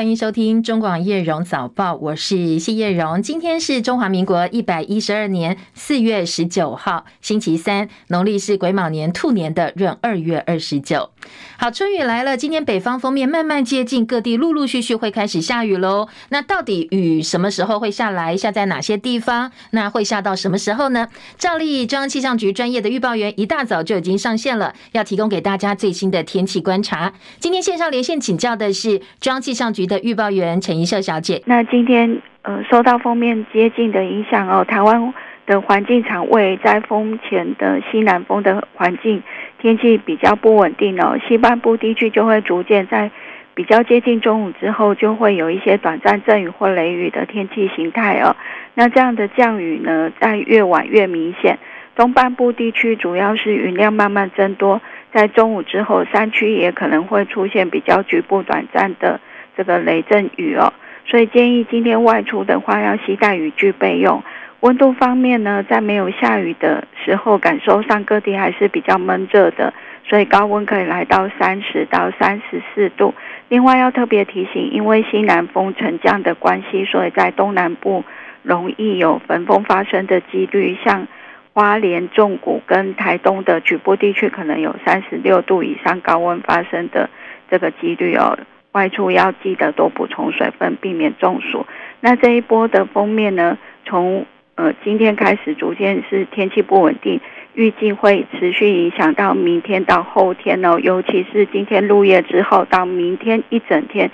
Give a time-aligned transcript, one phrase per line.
[0.00, 3.22] 欢迎收听中广叶荣早报，我是谢叶荣。
[3.22, 11.10] 今天是中华民国一百一十二年四月十九号，星期三，农历是癸卯年兔年的闰二月二十九。
[11.58, 16.08] 好，春雨来了，今天北方锋面慢慢接近，各地陆陆续续会开始下雨喽。
[16.30, 18.34] 那到底雨什么时候会下来？
[18.34, 19.52] 下在哪些地方？
[19.72, 21.08] 那会下到什么时候呢？
[21.36, 27.12] 照例中央气象局专业的预报员一大早就已经上线了，要提供给大家最新的天气观察。
[27.38, 31.42] 今天线上连线请教的是中央气象局的预报员陈怡秀小姐。
[31.46, 35.12] 那今天呃，受到锋面接近的影响哦，台湾
[35.46, 39.22] 的环境场位在风前的西南风的环境，
[39.58, 41.18] 天气比较不稳定哦。
[41.28, 43.10] 西半部地区就会逐渐在
[43.54, 48.36] 比较接近中午之后，就会有一些短暂阵雨或雷雨的天气形态哦。
[48.74, 51.58] 那这样的降雨呢，在越晚越明显。
[51.96, 54.80] 东半部地区主要是云量慢慢增多，
[55.12, 59.20] 在中午之后，山区也可能会出现比较局部短暂的
[59.56, 60.72] 这个雷阵雨哦。
[61.06, 64.22] 所以建议今天外出的话，要携带雨具备用。
[64.60, 69.72] 温度方面呢，在没有下雨的时候，感受上各地还是比较闷热的，
[70.04, 73.14] 所以高温可以来到三十到三十四度。
[73.48, 78.04] 另外要特别提醒，因为西南风沉降的关系，所以在东南部
[78.42, 81.06] 容易有焚风发生的几率，像。
[81.52, 87.10] 花莲、纵谷跟台东的局部地区可能有三十六度以上高温发生的
[87.50, 88.38] 这个几率哦，
[88.72, 91.66] 外出要记得多补充水分，避免中暑。
[92.00, 97.20] 那这一波的锋面呢，从呃今天开始逐渐是天气不稳定。
[97.52, 104.08] 预计会持续影响到明天到后天哦，尤其是今天入夜之后到明天一整天，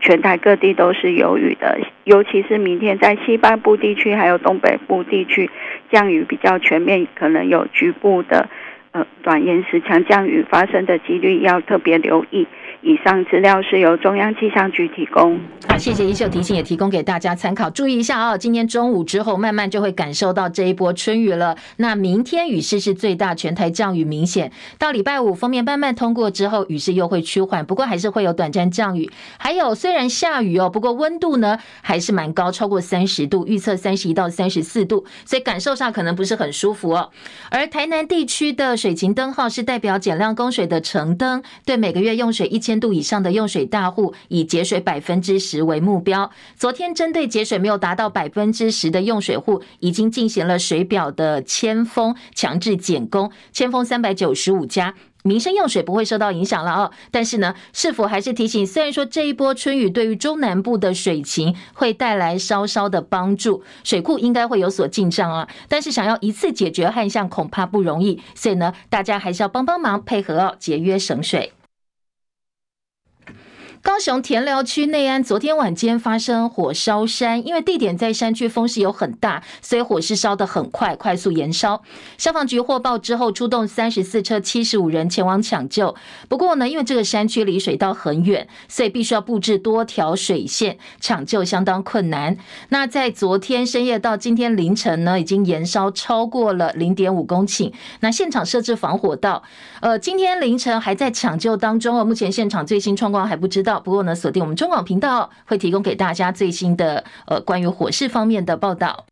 [0.00, 5.50] 全台各地都是有雨的，尤其是明天在西半部地区还有东北部地区
[5.90, 8.48] 降雨比较全面，可能有局部的
[8.92, 12.46] 呃短延时强降雨发生的几率，要特别留意。
[12.86, 15.36] 以上资料是由中央气象局提供。
[15.68, 17.68] 好，谢谢一秀提醒，也提供给大家参考。
[17.68, 21.56] 注意一下哦，今天中午之后，慢慢就会感受到这一波春雨了。
[21.78, 24.52] 那明天雨势是最大，全台降雨明显。
[24.78, 29.10] 到礼拜五，锋面慢慢通过之后，雨势又会趋缓，不过还是会有短暂降雨。
[29.36, 37.10] 还有，虽然下雨哦，不过温度呢还是蛮高，超过三十度，预测三十一到三十四度，所以感受上可能不是很舒服哦。
[37.50, 46.30] 而台南地区的水情灯号是代表减量供水的橙灯，对每个月用水一千度以上的用水大户，以节水百分之十为目标。
[46.56, 56.90] 昨天针对节水没有达到百分之十的用水户，已经进行了水表的铅封，强制减供，签封三百九十五家，民生用水不会受到影响了哦。
[57.10, 58.66] 但是呢，是否还是提醒？
[58.66, 65.48] 虽然说这一波春雨对于中南部的水情会带来稍稍的帮助，水库应该会有所进账啊。
[65.68, 68.22] 但是想要一次解决旱象，恐怕不容易。
[68.34, 71.52] 所以呢，大家还是要帮帮忙，配合哦，节约省水。
[73.86, 81.80] 高雄田寮区内安昨天晚间发生火烧山，因为地点在山区，风势又很大，所以火势烧得很快，快速延烧。
[82.18, 85.94] 消防局获报之后，出动三十四车、七十五人前往抢救。
[86.28, 92.36] 不过呢，因为这个山区离水道很远，所以必须要布置多条水线，抢救相当困难。
[92.70, 97.72] 那在昨天深夜到今天凌晨呢，已经延烧超过了零点五公顷。
[98.00, 99.44] 那现场设置防火道，
[99.80, 102.04] 呃，今天凌晨还在抢救当中哦。
[102.04, 103.75] 目前现场最新状况还不知道。
[103.80, 109.06] 不过呢，锁定我们中广频道，会提供给大家最新的呃关于火势方面的报道。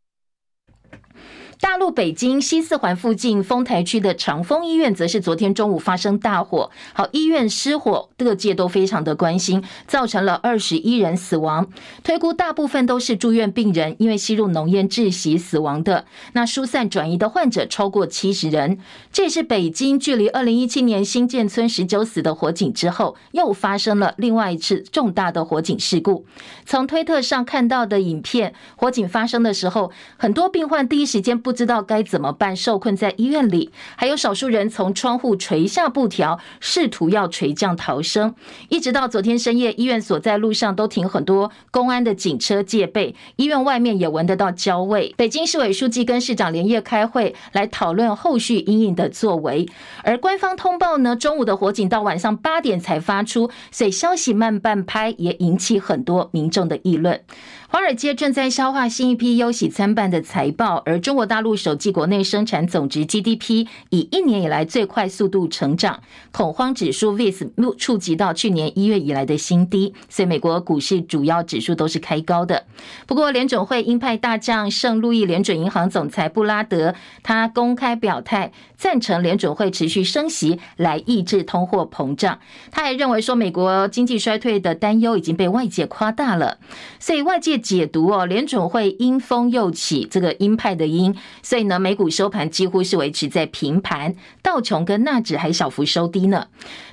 [1.65, 6.69] 大陆北京西四环附近丰台区的长丰医院，则是昨天中午发生大火。
[6.93, 11.67] 好，医院失火，各界都非常的关心，造成了二十一人死亡。
[12.03, 16.05] 推估大部分都是住院病人，因为吸入浓烟窒息死亡的。
[16.33, 18.77] 那疏散转移的患者超过七十人。
[19.11, 26.27] 这也是北京距离二零一七年新建村十九死的火警之后，又发生了另外一次重大的火警事故。
[26.63, 38.35] 从推特上看到的影片，火警发生的时候，很多病患第一时间不不知道该怎么办，受困在医院里，还有少数人从窗户垂下布条，试图要垂降逃生。
[38.67, 45.13] 一直到昨天深夜，医院所在路上都停很多公安的警车戒备，医院外面也闻得到焦味。
[45.15, 49.65] 北京市委书记跟市长连夜开会，来讨论后续阴影的作为。
[50.03, 57.21] 而官方通报呢，中午的火警到晚上八点才发出，所以消息慢半拍，也引起很多民众的议论。
[57.67, 66.01] 华尔街正在消化新一批忧喜参半的财报，而中国大陆首季国内生产总值 GDP 以一年以来最快速度成长，
[66.31, 72.65] 恐慌指数 VIX 触及到去年一月以来的新低，所以美国股市主要指数都是开高的。
[73.07, 82.39] 不过联准会鹰派大将圣路易联准银行总裁布拉德，他公开表态赞成联准会持续升息来抑制通货膨胀。
[82.71, 86.59] 他还认为说美国经济衰退的担忧已经被外界夸大了，
[86.99, 96.47] 所以外界解读哦，联准会鹰风又起，这个鹰派的鹰，所以呢，美股收盘几乎是维持在平盘，道琼跟纳指还小幅收低呢。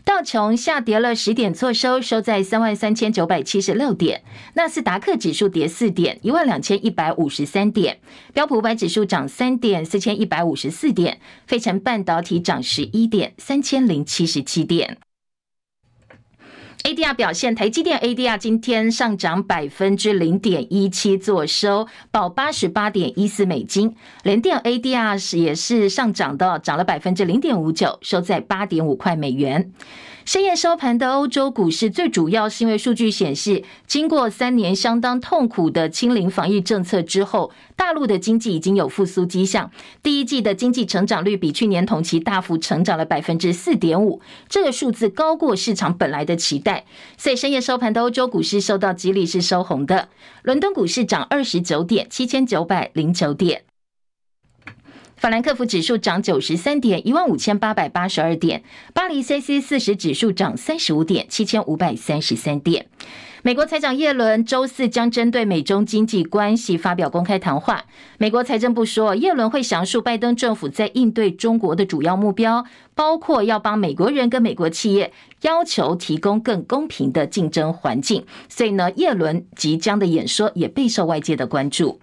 [0.05, 4.23] 道琼下跌了十点，作收收在三万三千九百七十六点。
[4.55, 7.99] 纳斯达克指数跌四点，一万两千一百五十三点。
[8.32, 11.19] 标普五百指数涨三点，四千一百五十四点。
[11.47, 14.99] 费城半导体涨十一点，三千零七十七点。
[16.82, 23.94] ADR 表现，台积电 ADR 今天上涨百分之零点一七，作收报八十八点一四美金。
[24.25, 29.73] 联电 ADR 是也是上涨的，涨了百分之零点五九，收在八点五块美元。
[30.24, 39.70] 深夜收盘的欧洲股市，最主要是因为数据显示，经过三年相当痛苦的清零防疫政策之后，大陆的经济已经有复苏迹象。
[40.00, 46.84] 第一季的经济成长率比去年同期大幅成长了百分之四点五，这个数字高过市场本来的期待。
[47.18, 50.08] 所以深夜收盘的欧洲股市受到激励是收红的，
[50.42, 53.64] 伦敦股市涨二十九点，七千九百零九点。
[55.22, 58.64] 法兰克福指数涨九十三点，一万五千八百八十二点。
[58.92, 62.86] 巴黎 c c 四十指数涨三十五点，七千五百三十三点。
[63.42, 67.84] 美国财长耶伦周四将针对美中经济关系发表公开谈话。
[68.19, 72.64] 美国财政部说，耶伦会详述拜登政府在应对中国的主要目标，
[72.96, 78.25] 包括要帮美国人跟美国企业要求提供更公平的竞争环境。
[78.48, 82.00] 所以呢，耶伦即将的演说也备受外界的关注。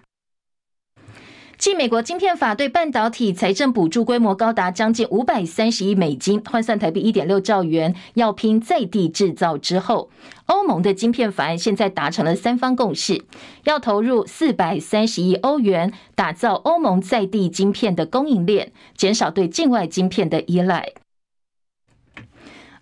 [1.60, 10.08] 继美国晶片法对半导体财政补助规模高达将近五百三十亿美金，换算台币一点六兆元，要拼在地制造之后，
[10.46, 13.22] 欧盟的晶片法案现在达成了三方共识，
[13.64, 20.94] 要投入四百三十亿欧元，打造欧盟在地晶片的供应链，减少对境外晶片的依赖。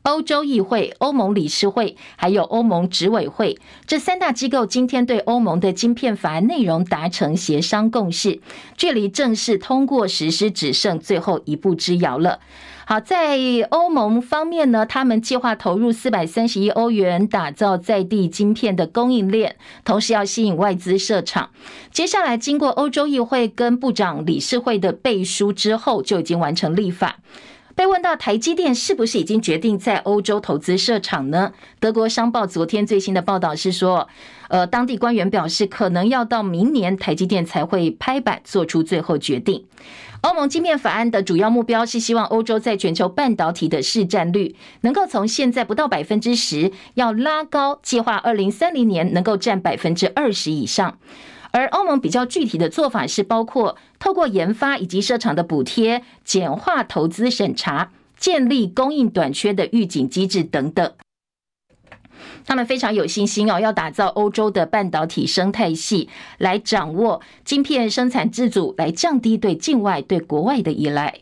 [0.03, 8.41] 欧洲议会、欧盟理事会还有欧盟执委会这三大机构今天对欧盟的晶片法案内容达成协商共识，
[8.77, 12.41] 距离正式通过实施只剩最后一步之遥了。
[12.87, 21.51] 好，在欧盟方面呢，他们计划投入四百三十亿欧元打造在地晶片的供应链，同时要吸引外资设厂。
[21.93, 27.19] 接下来经过欧洲议会跟部长理事会的背书之后，就已经完成立法。
[27.79, 31.53] 被问到台积电是不是已经决定在欧洲投资设厂呢？
[31.79, 34.09] 德国商报昨天最新的报道是说，
[34.49, 39.65] 呃，当地官员表示，可能要到明年台积电才会拍板做出最后决定。
[40.23, 50.99] 欧盟晶片法案的主要目标是希望欧洲在全球半导体的市占率能够从现在不到百分之十，要拉高，计划二零三零年能够占百分之二十以上。
[51.51, 60.93] 而欧盟比较具体的做法是，包括透过研发以及设厂的补贴、简化投资审查、建立供应短缺的预警机制等等。
[62.45, 66.09] 他们非常有信心哦，要打造欧洲的半导体生态系，
[66.39, 71.21] 来掌握晶片生产自主，来降低对境外、对国外的依赖。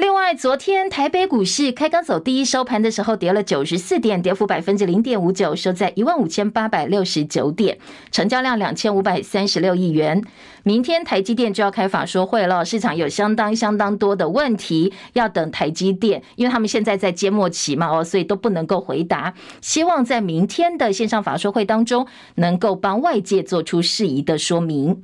[0.00, 7.76] 另外，昨天台北股市开刚走低，收盘的时候跌了九十四点，跌幅百分之零点五九，收在一万五千八百六十九点，
[8.10, 10.24] 成交量两千五百三十六亿元。
[10.62, 19.34] 明天台积电就要开法说会了，市场有相当相当多的问题要等台积电，因为他们现在在揭末期嘛，哦，所以都不能够回答。
[19.60, 25.02] 希望在明天的线上法说会当中，能够帮外界做出适宜的说明。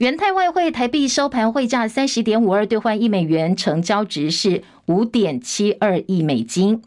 [0.00, 6.82] 元泰外汇台币收盘汇价三十点五二兑换一美元，成交值是五点七二亿美金。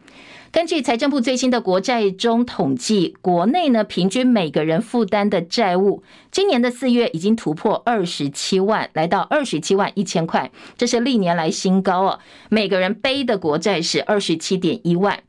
[0.51, 6.01] 根据财政部最新的国债中统计，国内呢平均每个人负担的债务，
[6.31, 12.19] 今年的四月已经突破二十七万，来到二十七万一千块，这是历年来新高哦。
[12.49, 15.19] 每个人背的国债是二十七点一万。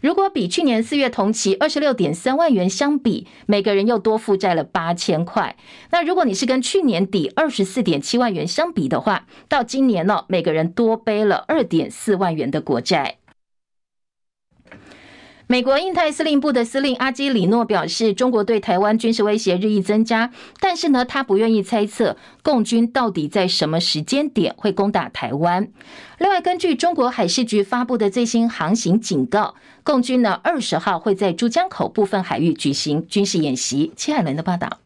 [0.00, 5.56] 如果比去年四月同期二十六点三万元相比，每个人又多负债了八千块。
[5.90, 13.19] 那如果你是跟去年底二十四点七万元相比的话，到今年呢，每个人多背了二点四万元的国债。
[15.50, 20.30] 美国印太司令部的司令阿基里诺表示，中国对台湾军事威胁日益增加，
[20.60, 25.66] 但是呢，他不愿意猜测共军到底在什么时间点会攻打台湾。
[26.18, 33.92] 另外，根据中国海事局发布的最新航行警告，共军呢二十号会在珠江口部分海域举行军事演习。
[33.96, 34.78] 戚海伦的报道。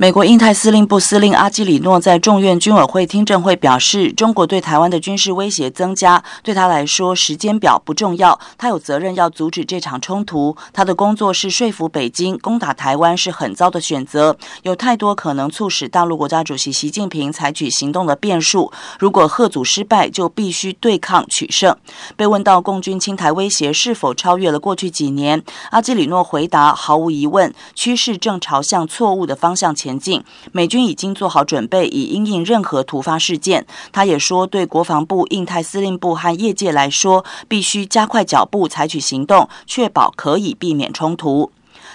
[0.00, 10.56] 美国印太司令部司令阿基里诺在众院军委会听证会表示，中国对台湾的军事威胁增加，对他来说时间表不重要，他有责任要阻止这场冲突。
[10.72, 18.70] 他的工作是说服北京，攻打台湾是很糟的选择，有太多可能促使大陆国家主席习近平采取行动的变数。
[19.00, 21.76] 如果贺阻失败，就必须对抗取胜。
[22.14, 29.87] 被问到共军侵台威胁是否超越了过去几年，阿基里诺回答：毫无疑问，趋势正朝向错误的方向前。
[29.88, 33.66] 前进，美军已经做好准备，以应应任何突发事件。
[33.90, 41.50] 他也说，对国防部、印太司令部和业界来说，必须加快脚步，采取行动，确保可以避免冲突。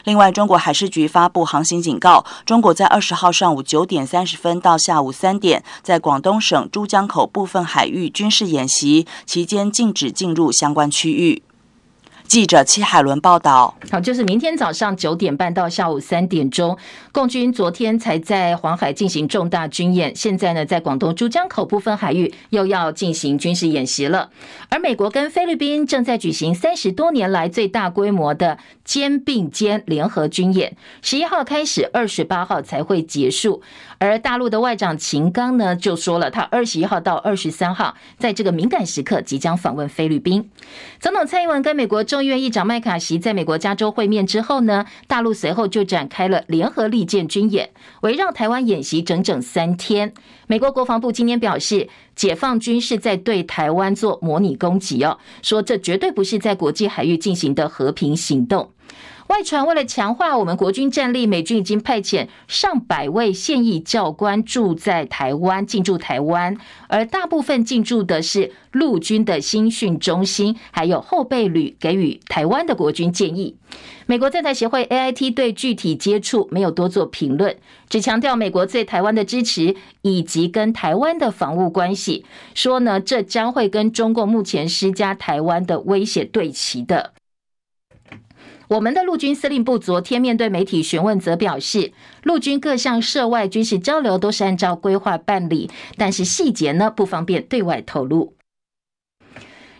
[0.05, 11.43] 另外，中国海事局发布航行警告，中国在二十号上午九点三十分到下午三点，在广东省珠江口部分海域军事演习，期间禁止进入相关区域。
[12.33, 16.75] 记者戚海伦报道：好，就是明天早上九点半到下午三点钟，
[17.11, 24.31] 共军昨天才在黄海进行重大军演，现在呢，在广东珠江口部分海域又要进行军事演习了。
[24.69, 33.61] 而美国跟菲律宾正在举行三十多年来最大规模的肩并肩联合军演，十一号开始，二十八号才会结束。
[33.99, 40.49] 而大陆的外长秦刚呢，就说了，他二十一号到二十三号在这个敏感时刻即将访问菲律宾。
[40.99, 47.69] 总统蔡英文跟美国中院议长麦卡锡在美国加州会面之后呢，大陆随后就展开了联合利剑军演，
[48.01, 50.13] 围绕台湾演习整整三天。
[50.47, 58.71] 美国国防部今天表示，解放军是在对台湾做模拟攻击哦，说这绝对不是在国际海域进行的和平行动。
[59.27, 73.55] 外传为了强化我们国军战力，美军已经派遣上百位现役教官驻在台湾，进驻台湾，而大部分进驻的是陆军的新训中心，还有后备旅给予台湾的国军建议。
[74.05, 77.55] 美国在台协会 AIT 对具体接触没有多做评论，
[77.87, 87.12] 只强调美国对台湾的支持以及跟台湾的防务关系，说呢，这将会跟中共目前施加台湾的威胁对齐的。
[88.73, 98.33] 我们的陆军司令部昨天面对媒体询问，则表示，陆军各项涉外军事交流都是按照规划办理，但是细节呢，不方便对外透露。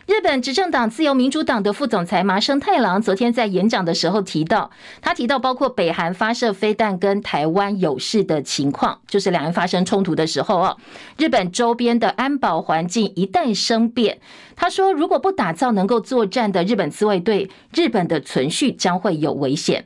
[0.06, 4.70] 日本执政党自由民主党的副总裁麻生太郎昨天在演讲的时候提到，
[5.02, 10.78] 他提到包括北韩发射飞弹跟台湾有事的情况，就是两人发生冲突的时候哦，
[11.18, 14.20] 日本周边的安保环境一旦生变，
[14.56, 19.86] 他说如果不打造能够作战的日本自卫队，日本的存续将会有危险。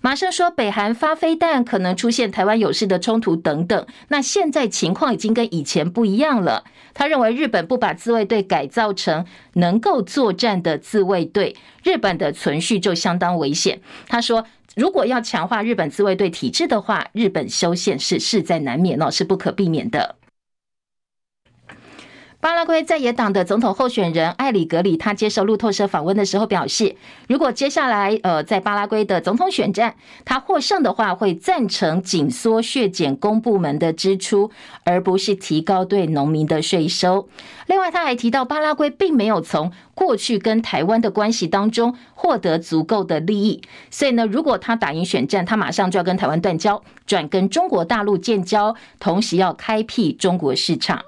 [0.00, 6.64] 马生说，北韩发飞弹可能出现台湾有事的冲突等等，那现在情况已经跟以前不一样了。
[6.94, 13.80] 他认为日本不把自卫队改造成能够作战的自卫队，日本的存续就相当危险。
[14.08, 14.44] 他说，
[14.74, 20.16] 如果要强化日本自卫队体制的话，日本修宪是势在难免哦，是不可避免的。
[22.40, 26.94] 巴拉圭在野党的总统候选人艾里格里，他接受路透社访问的时候表示，
[27.26, 34.52] 如果接下来呃在巴拉圭的总统选战他获胜的话，会赞成紧缩削减公部门的支出，
[34.84, 37.28] 而不是提高对农民的税收。
[37.66, 51.02] 另外，他还提到巴拉圭并没有从过去跟台湾的关系当中获得足够的利益，所以呢，如果他打赢选战，他马上就要跟台湾断交，转跟中国大陆建交，同时要开辟中国市场。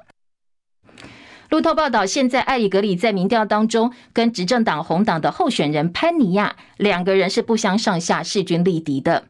[1.50, 9.24] 路透报道，现在艾里格里在民调当中跟执政党红党的候选人潘尼亚两个人是不相上下、势均力敌的。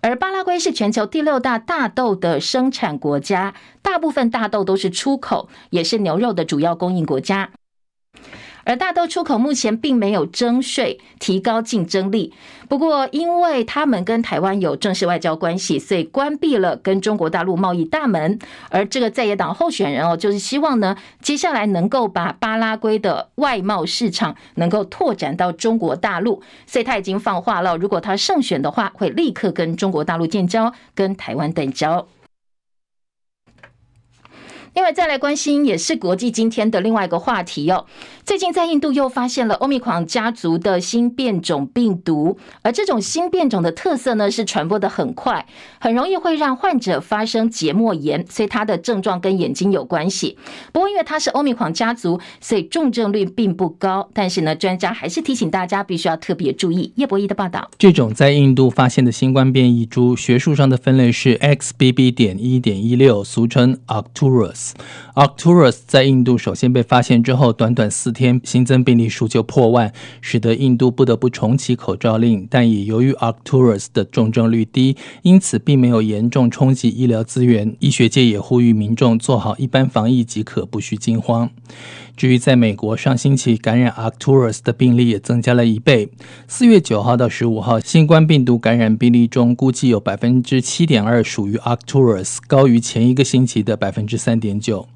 [0.00, 7.50] 而巴拉圭是全球第六大大豆的生产国家，大部分大豆都是出口，也是牛肉的主要供应国家。
[8.64, 12.32] 而大豆出口目前并没有征税，提高竞争力。
[12.68, 18.38] 不过，因为他们跟台湾有正式外交关系，所以关闭了跟中国大陆贸易大门。
[18.70, 26.42] 而这个在野党候选人哦，就是希望呢，接下来能够把巴拉圭的外贸市场能够拓展到中国大陆。
[26.66, 32.08] 所以他已经放话了，如果他胜选的话，会立刻跟中国大陆建交，跟台湾断交。
[34.72, 37.86] 另外再来关心，也是国际今天的另外一个话题哦。
[38.24, 45.44] 最近在印度又发现了欧米狂家族的新变种病毒，而这种新变种的特色呢，是传播的很快，
[45.78, 50.38] 很容易会让患者发生结膜炎，所以它的症状跟眼睛有关系。
[50.72, 54.08] 不过因为它是欧米狂家族，所以重症率并不高。
[54.14, 56.94] 但是呢，专家还是提醒大家必须要特别注意。
[56.96, 62.14] 叶博弈的报道，这种在印度发现的新冠变异株，学术上的分类是 XBB.
[62.14, 64.72] 点一点一六，俗称 Arcturus。
[65.14, 69.92] Arcturus 在印度首先被发现之后，短短四天新增病例数就破万，
[70.22, 72.46] 使得印度不得不重启口罩令。
[72.48, 77.76] 但也由于 Arcturus 的重症率低，因此并没有严重冲击医疗资源。
[77.80, 81.50] 医学界也呼吁民众做好一般防疫即可，不需惊慌。
[82.16, 86.08] 至于在美国，上星期感染 Arcturus 的病例也增加了一倍。
[86.46, 94.86] 四月九号到十五号，新冠病毒感染病例中，估计有百分之七点二属于 Arcturus，高于前一个星期的百分之三点九。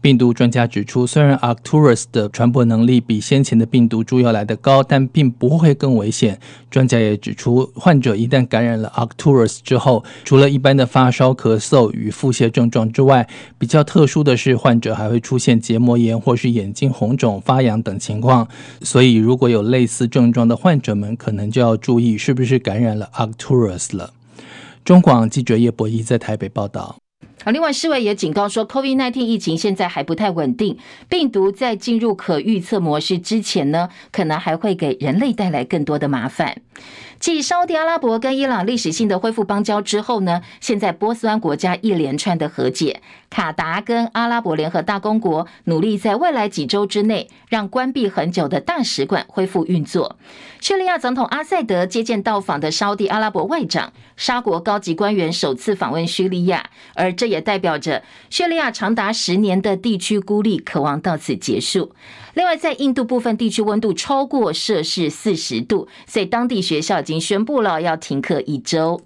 [0.00, 6.40] 病毒专家指出，虽然 Arcturus 的传播能力比先前的病毒株要来得高，但并不会更危险。
[6.70, 13.28] 专家也指出，患者一旦感染了 Arcturus 之后，除了一般的发烧、咳嗽与腹泻症状之外，
[13.58, 18.48] 比较特殊的是，患者还会出现结膜炎或是眼睛红肿、发痒等情况。
[18.80, 24.14] 所以，如果有类似症状的患者们，可能就要注意是不是感染了 Arcturus 了。
[24.82, 26.96] 中广记者叶博义在台北报道。
[27.42, 30.76] 好，另外世卫也警告说，COVID-19 疫情现在还不太稳定，
[31.08, 36.60] 病毒在进入可预测模式之前呢，可能还会给人类带来更多的麻烦。
[37.20, 50.16] 继沙乌地阿拉伯跟伊朗历史性的恢复邦交之后呢，现在波斯湾国家一连串的和解，卡达跟阿拉伯联合大公国努力在未来几周之内让关闭很久的大使馆恢复运作。
[50.62, 61.94] 叙利亚总统阿塞德接见到访的沙乌地阿拉伯外长，沙国高级官员首次访问叙利亚，而这也代表着叙利亚长达十年的地区孤立渴望到此结束。
[62.34, 69.00] 另外，在印度部分地区温度超过摄氏四十度，所以当地学校已经宣布了要停课一周。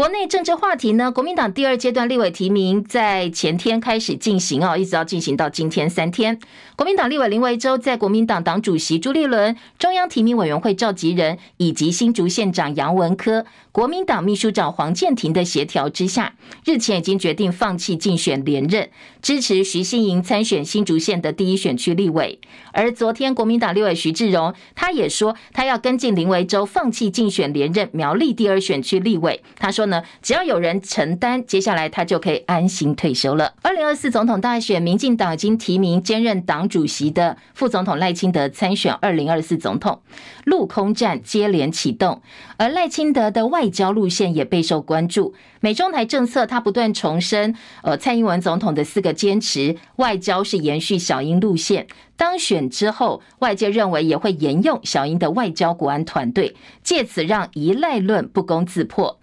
[0.00, 1.12] 国内政治话题呢？
[1.12, 6.40] 国民党第二阶段立委提名在前天开始进行哦，一直要进行到今天三天。
[6.74, 16.32] 国民党立委林维洲在国民党党主席朱立伦、中央提名委员会召集人以及新竹县长杨文科、国民党秘书长黄健庭的协调之下，
[16.64, 18.88] 日前已经决定放弃竞选连任，
[19.20, 22.40] 支持徐欣莹参选新竹县的第一选区立委。
[22.72, 29.42] 而昨天国民党立委徐志荣他也说，他要跟进林维洲放弃竞选连任苗栗第二选区立委。
[29.58, 33.52] 他说呢，只要有人承担，接下来他就可以安心退休了。
[33.62, 40.00] 二零二四总统大选，民进党已经提名兼任党主席的副总统赖清德参选二零二四总统，
[40.44, 42.22] 陆空战接连启动，
[42.56, 45.34] 而赖清德的外交路线也备受关注。
[45.62, 51.86] 美中台政策，他不断重申，呃，蔡英文总统的四个坚持，外交是延续小英路线。
[52.16, 59.18] 当选之后，外界认为也会沿用小英的外交国安团队，借此让一赖论不攻自破。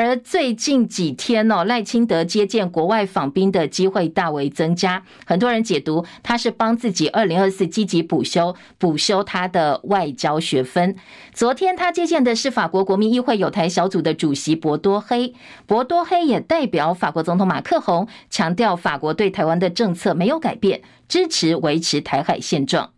[0.00, 10.94] 而最近几天哦，赖清德接见国外访宾的机会大为增加，很多人解读他是帮自己二零二四积极补修补修他的外交学分。
[11.34, 15.34] 昨天他接见的是法国国民议会友台小组的主席博多黑，
[15.66, 22.92] 博多黑也代表法国总统马克宏，强调法国对台湾的政策没有改变，支持维持台海现状。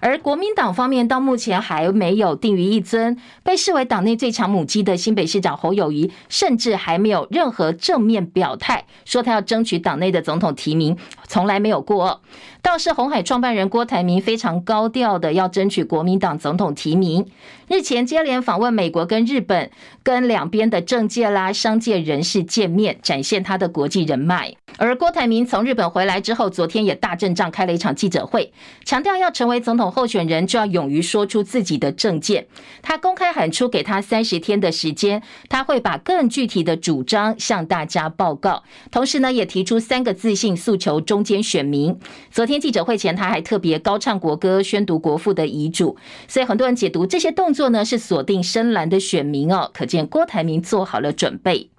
[0.00, 12.22] 而国民党方面到目前还没有定于一尊，被视为党内最强母鸡的新北市长侯友谊，甚至还没有任何正面表态，说他要争取党内的总统提名，从来没有过。
[12.60, 17.26] 倒是红海创办人郭台铭非常高调的要争取国民党总统提名，
[17.68, 19.70] 日前接连访问美国跟日本，
[20.02, 24.54] 跟两边的政界啦、商界人士见面，展现他的国际人脉。
[24.76, 28.52] 而郭台铭从日本回来之后，昨天也大阵仗开了一场记者会，
[28.84, 32.46] 强调要成为总统候选人，就要勇于说出自己的政见。
[32.82, 38.62] 他公开喊出给他三十天的时间，他会把更具体的主张向大家报告。
[38.90, 41.98] 同时呢，也提出三个自信诉求中间选民。
[42.30, 42.58] 昨天。
[42.58, 45.96] 记者会前，他还特别高唱国歌，宣读国父的遗嘱，
[46.26, 51.70] 所以很多人解读这些动作呢，是锁定深蓝的选民哦，可见郭台铭做好了准备。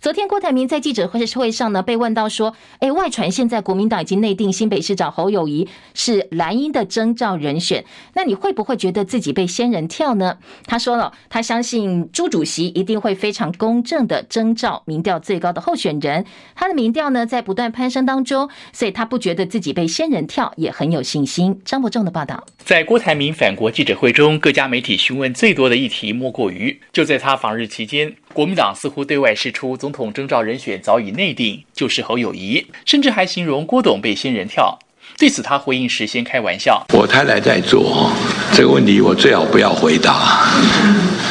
[0.00, 7.84] 昨天，郭台铭在记者会会上呢，被问到说：“诶，外传现在国民党已经内定新北市长侯友宜是蓝营的征召人选，
[8.14, 16.24] 那你会不会觉得自己被仙人跳呢？”他说了，他相信朱主席一定会非常公正的征召民调最高的候选人。
[16.54, 21.60] 他的民调呢，在不断攀升当中，所以他不觉得自己被仙人跳，也很有信心。
[21.64, 28.14] 张伯仲的报道，在郭台铭返国记者会中，各家媒体询问最多的议题莫过于，就在他访日期间。
[28.38, 34.78] 国民党似乎对外释出总统征召人选早已内定，就是侯友谊，甚至还形容郭董被仙人跳。
[35.18, 38.12] 对此，他回应时先开玩笑：“我太太在做
[38.52, 40.46] 这个问题，我最好不要回答，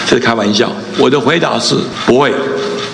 [0.06, 0.70] 这是开玩笑。
[1.00, 2.34] 我的回答是不会，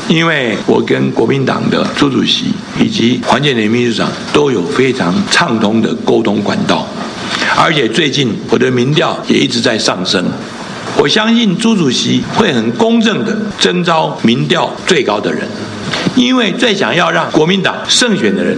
[0.07, 6.87] 因为我跟国民党的朱主席以及黄健庭秘书长都有非常畅通的沟通管道，
[7.57, 10.23] 而且最近我的民调也一直在上升。”
[10.95, 15.45] 我相信朱主席会很公正地征召民调最高的人，
[16.15, 18.57] 因为最想要让国民党胜选的人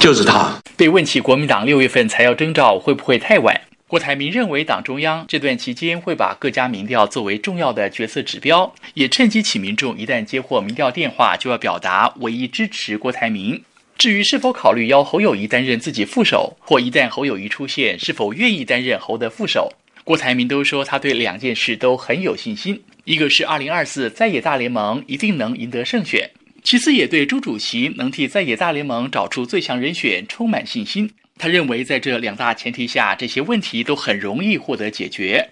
[0.00, 0.52] 就是他。
[0.76, 13.62] 被问起国民党六月份才要征召会不会太晚，郭台铭认为，党中央这段期间会把各家民调作为重要的决策指标，也趁机请民众一旦接获民调电话，就要表达唯一支持郭台铭。
[13.96, 19.72] 至于是否考虑邀侯友谊担任自己副手，或一旦侯友谊出现，是否愿意担任侯的副手，
[20.04, 22.82] 郭台铭都说他对两件事都很有信心。
[23.04, 26.30] 一个是二零二四在野大联盟一定能赢得胜选，
[26.62, 31.10] 其次也对朱主席能替在野大联盟找出最强人选充满信心。
[31.36, 35.48] 他认为，在这两大前提下，这些问题都很容易获得解决。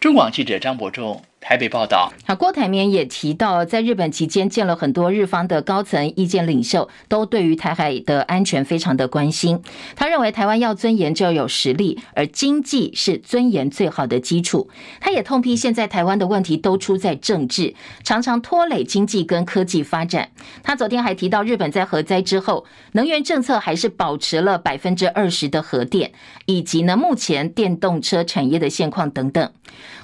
[0.00, 1.24] 中广记者张伯仲。
[1.40, 9.62] 台北报道，好，郭台铭也提到，在日本期间见了很多日方的高层意见领袖，都对于台海的安全非常的关心。
[9.94, 14.68] 他认为台湾要尊严就要有实力，而经济是尊严最好的基础。
[15.00, 20.30] 他也痛批现在台湾的问题都出在政治，常常拖累经济跟科技发展。
[20.62, 26.12] 他昨天还提到，日本在核灾之后，能源政策还是保持了百分之二十的核电，
[26.46, 29.50] 以及呢目前电动车产业的现况等等。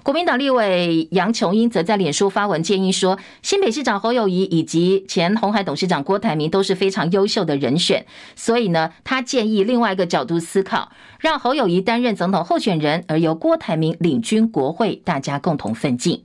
[0.04, 8.04] 国民党立委杨琼英则在脸书发文建议说，新北市长侯友宜以及前鸿海董事长郭台铭都是非常优秀的人选，
[8.36, 16.22] 所以呢，他建议另外一个角度思考，让侯友宜担任总统候选人，而由郭台铭领军国会，大家共同奋进。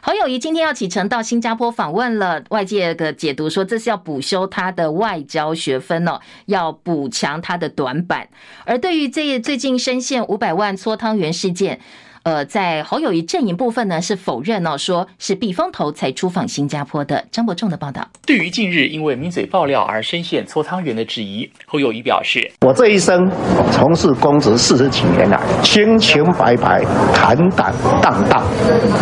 [0.00, 8.28] 侯友宜今天要启程到新加坡访问了，外界的解读说，这是要补修他的外交学分哦，要补强他的短板。
[8.64, 11.80] 而对于这最近深陷五百万搓汤圆事件。
[12.28, 17.24] 呃，在侯友谊阵营部分呢，是否认哦，说是避风头才出访新加坡的。
[17.32, 18.06] 张伯仲的报道。
[18.26, 23.26] 对于近日因为名嘴爆料而深陷搓汤圆的质疑，侯友谊表示：“我这一生
[23.72, 28.44] 从事公职四十几年来，清清白白、坦坦荡荡，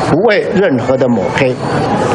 [0.08, 1.52] 不为任何的抹黑，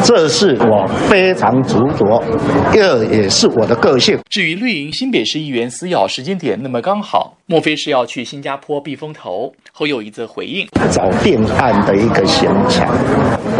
[0.02, 2.24] 这是我非常执着，
[2.72, 9.52] 这也是我的个性。”至于绿营新北市议员撕咬时间点那么刚好，莫非是要去新加坡避风头？
[9.72, 10.66] 后又一则回应。
[10.90, 12.88] 找定案的一个现场，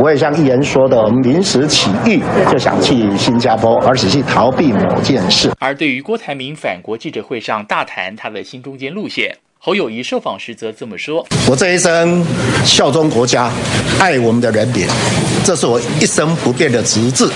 [0.03, 2.19] 我也像议员说的，我们临时起意
[2.51, 5.51] 就想去新加坡，而且是逃避某件事。
[5.59, 12.27] 而对于郭台铭返国记者会上大谈他的新中间路线，侯友谊受访时则这么说：“我这一生
[12.65, 13.49] 效忠国家，
[14.01, 14.89] 爱我们的人民，
[15.45, 17.29] 这是我一生不变的职志，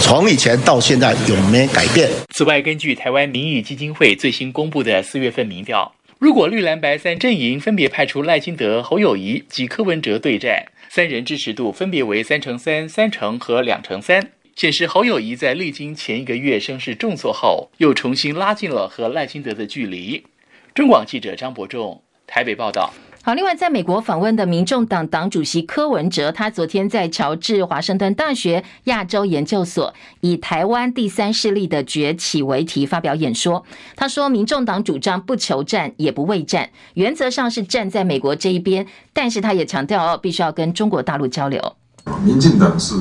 [0.00, 5.94] 从以前到现在永没改变。”此外，根据台湾民意基金会最新公布的四月份民调。
[6.18, 20.24] 如果绿蓝白三阵营分别派出赖清德、侯友谊及柯文哲对战，三人支持度分别为三成三、三成和两成三，显示侯友谊在历经前一个月声势重挫后，又重新拉近了和赖清德的距离。
[20.74, 22.90] 中广记者张伯仲台北报道。
[23.22, 33.62] 好，另外，在美国访问的民众党党主席柯文哲，他昨天在乔治华盛顿大学亚洲研究所以“台湾第三势力的崛起”为题发表演说。
[33.94, 41.76] 他说，民众党主张不求战也不畏战，原则上是站在美国这一边，但是他也强调哦，必须要跟中国大陆交流。
[42.24, 42.94] 民进党是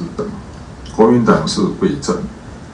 [0.94, 2.14] 国民党是畏战，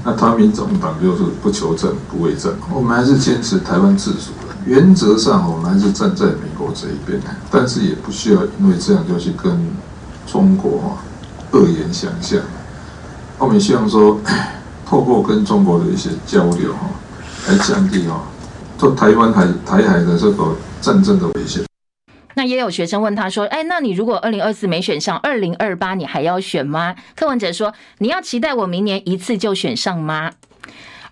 [0.04, 4.32] 那他民众党就是不求战不畏战，我们还是坚持台湾自主。
[4.66, 9.76] 原则上，我们还是站在美国这一边，但是也不需要因为这样就去跟
[10.26, 10.98] 中国
[11.52, 12.40] 恶言相向。
[13.38, 14.20] 我们希望说，
[14.86, 16.90] 透过跟中国的一些交流哈，
[17.48, 18.24] 来降低哈，
[18.78, 21.64] 做台湾海台海的这个战争的危险。
[22.34, 30.32] 那也有学生问他说：“哎，那你如果二零二四没选上，二零二八你还要选吗？”柯文哲说：“你要期待我明年一次就选上吗？”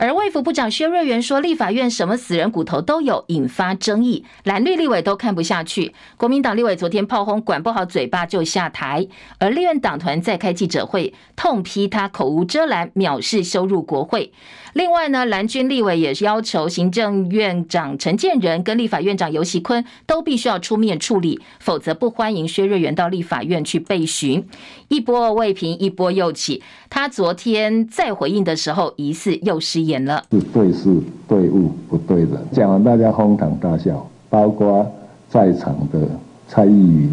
[0.03, 5.93] 而卫福部长薛瑞元说，立法院什么死人骨头都有，引发争议，蓝绿立委都看不下去。
[6.17, 9.07] 国民党立委昨天炮轰，管不好嘴巴就下台。
[9.39, 14.33] 而立院党团再开记者会，痛批他口无遮拦，藐视羞辱国会。
[14.73, 24.45] 另外呢，蓝军立委也是要求行政院长陈建仁跟立法院长游锡坤都必须要出面处理，否则不欢迎薛瑞元到立法院去备询。
[24.89, 26.61] 一波未平，一波又起。
[26.95, 30.23] 他昨天在回应的时候，疑似又失言了。
[30.29, 30.95] 是对事
[31.27, 34.85] 对物不对人，讲完大家哄堂大笑，包括
[35.27, 36.07] 在场的
[36.47, 37.09] 蔡易余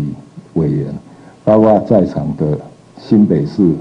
[0.52, 0.94] 委员，
[1.44, 2.60] 包括在场的
[2.98, 3.72] 新北市。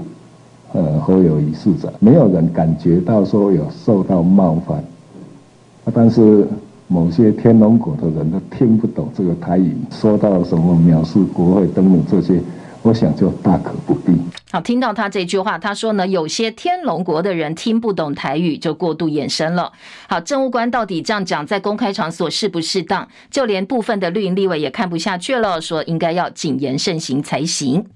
[0.72, 4.82] 呃，侯友宜市长，没有人感觉到说有受到冒犯，
[5.92, 6.46] 但是
[6.86, 12.40] 某些天龙国的人都听不懂这个台语，说到什么藐视国会等等这些，
[12.82, 14.12] 我想就大可不必。
[14.52, 19.72] 好，听到他这句话，他说呢，有些天龙国的人听不懂台语，就过度衍生了。
[20.08, 23.06] 好，政务官到底这样讲，在公开场所适不适当？
[23.30, 27.86] 就连部分的绿营立委也看不下去了，说应该要谨言慎行才行。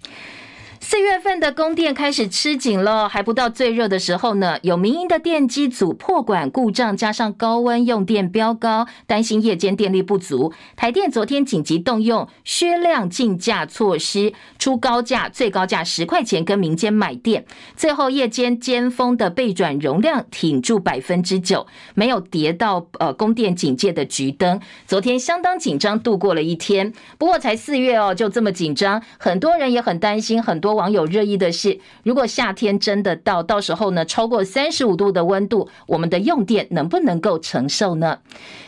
[0.86, 4.58] 四月份的供电开始吃紧了，还不到最热的时候呢。
[4.60, 10.52] 有民营的电机组破管故障，加上高温用电飙高，担心夜间电力不足。
[10.76, 17.46] 台电昨天紧急动用削量竞价措施，出高价，最高价十块钱跟民间买电。
[17.74, 24.60] 最后夜间尖峰的备转容量挺住百分之九，没有跌到呃供电警戒的橘灯。
[24.86, 38.18] 昨天相当紧张度过了一天，不过才四月哦，就这么紧张，很多人也很担心，很多网友热议的是，如果夏天真的到，到时候呢，超过三十五度的温度，我们的用电能不能够承受呢？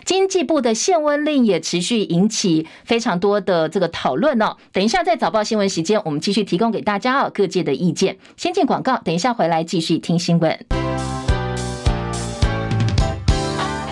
[0.04, 4.56] 经济部的限温令也持续引起非常多的这个讨论哦。
[4.72, 8.16] 等一下在早报新闻时间，我们继续提供给大家哦各界的意见。
[8.36, 10.58] 先进广告，等一下回来继续听新闻。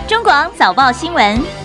[0.07, 1.64] 中广早报新闻。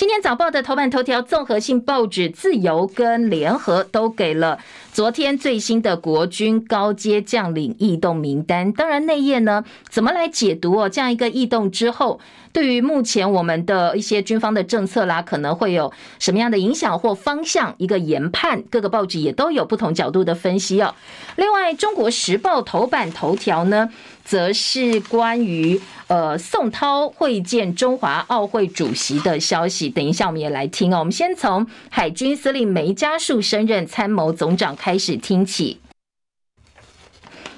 [0.00, 4.58] 今天早报的头版头条，综合性报纸《自由》跟《联合》都给了
[4.94, 8.72] 昨天最新的国军高阶将领异动名单。
[8.72, 10.88] 当然，内页呢怎么来解读哦？
[10.88, 12.18] 这样一个异动之后，
[12.50, 17.74] 对于目前我们的一些军方的政策啦，可能会有什么样的影响或方向？
[17.76, 20.94] 一个研判，各个报纸也都有不同角度的分析哦。
[21.36, 23.90] 另外，《中国时报》头版头条呢，
[24.24, 29.88] 则是关于呃宋涛会见中华奥会主席的消息。
[29.88, 31.00] 等一下我们也来听哦。
[31.00, 35.80] 我们先从海军司令梅家树升任参谋总长开始听起。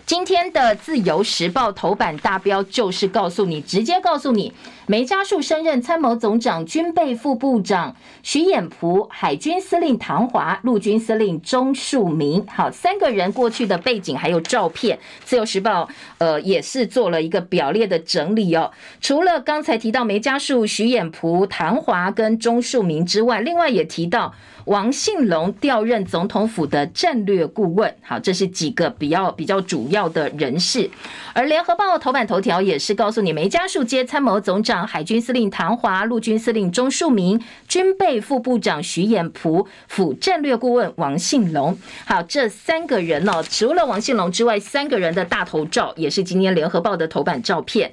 [0.04, 4.52] 今天的自由时报头版大标就是告诉你，直接告诉你。
[4.92, 18.70] 梅家树升任参谋总长、军备副部长徐衍蒲、海军司令唐华、陆军司令钟树明，好，三个人过去的背景还有照片，自由时报呃也是做了一个表列的整理哦。
[19.00, 24.34] 除了刚才提到梅家树、徐衍蒲、唐华跟钟树明之外，另外也提到
[24.66, 30.90] 王信龙调任总统府的战略顾问，好，这是几个比较比较主要的人士。
[31.32, 34.81] 而联合报头版头条也是告诉你，梅家树接参谋总长。
[34.86, 47.92] 海军司令唐华、陆军司令钟树明、军备副部长徐衍蒲、辅战略顾问王信龙，好，这三个人呢，除了王信龙之外，三个人的大头照也是今天联合报的头版照片。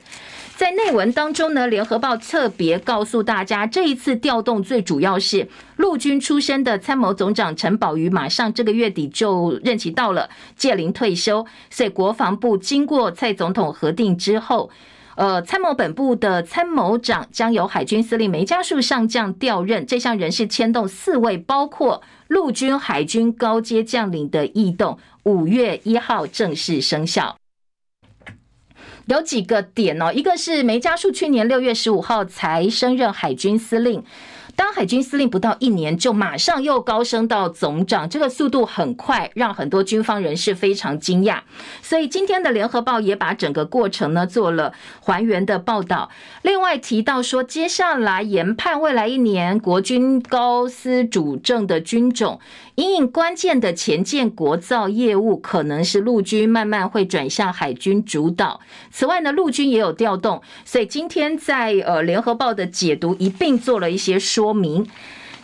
[0.56, 5.47] 在内文当中呢，联合报特别告诉大家，这一次调动最主要是
[5.78, 14.69] 陆军出身的参谋总长陈宝瑜，马上这个月底就任期到了，届龄退休，所以国防部经过蔡总统核定之后。
[15.19, 27.36] 呃，参谋本部的参谋长将由海军司令梅家树上将调任，这项人事牵动四位，包括陆军、海军高阶将领的异动，五月一号正式生效。
[29.08, 34.01] 有几个点哦，一个是梅家树去年六月十五号才升任海军司令。
[34.59, 41.39] 当海军司令不到一年，就马上又高升到总长，这个速度很快，让很多军方人士非常惊讶。
[41.81, 46.09] 所以今天的联合报也把整个过程呢做了还原的报道。
[46.41, 52.41] 另外提到说，接下来研判未来一年国军高司主政的军种。
[52.79, 58.61] 因应关键的前舰国造业务，可能是陆军慢慢会转向海军主导。
[58.89, 64.87] 此外呢，陆军也有调动，所以今天在呃联合报的解读一并做了一些说明。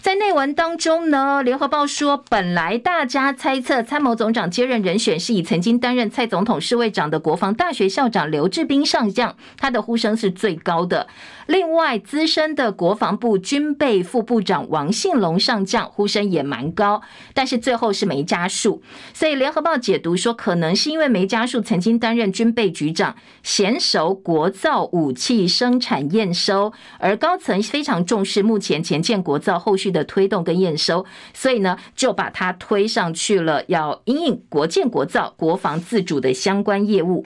[0.01, 11.07] 在内文当中呢，联合报说，本来大家猜测参谋总长接任人选是以曾经担任蔡总统侍卫长的国防大学校长刘志斌上将，他的呼声是最高的。
[11.47, 17.01] 另外，资深的国防部军备副部长王信龙上将呼声也蛮高，
[17.35, 18.81] 但是最后是没加数。
[19.13, 37.23] 所以联合报解读说，可能是因为梅家树曾经担任军备局长，娴熟国造武器生产验收，而高层非常重视目前前建国造后续的推动跟验收，所以呢就把他推上去了，要因应国建国造、国防自主的相关业务。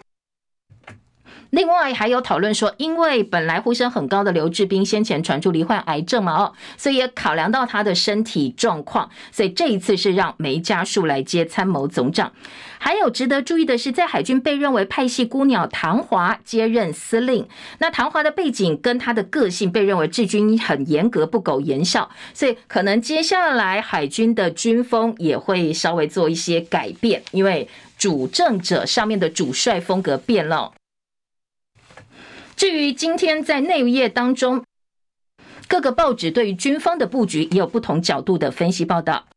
[1.51, 12.31] 另外还有讨论说，因为本来呼声很高的刘志斌先前传出罹患癌症嘛，哦，所以也考量到他的身体状况，所以这一次是让梅家树来接参谋总长。
[12.77, 17.47] 还有值得注意的是，在海军被认为派系孤鸟唐华接任司令，
[17.79, 30.71] 那唐华的背景跟他的个性被认为治军很严格、不苟言笑，所以可能接下来海军的军风也会稍微做一些改变，因为主政者上面的主帅风格变了。
[32.59, 34.65] 至于今天在内页当中，
[35.69, 39.27] 各个报纸对于军方的布局也有不同角度的分析报道。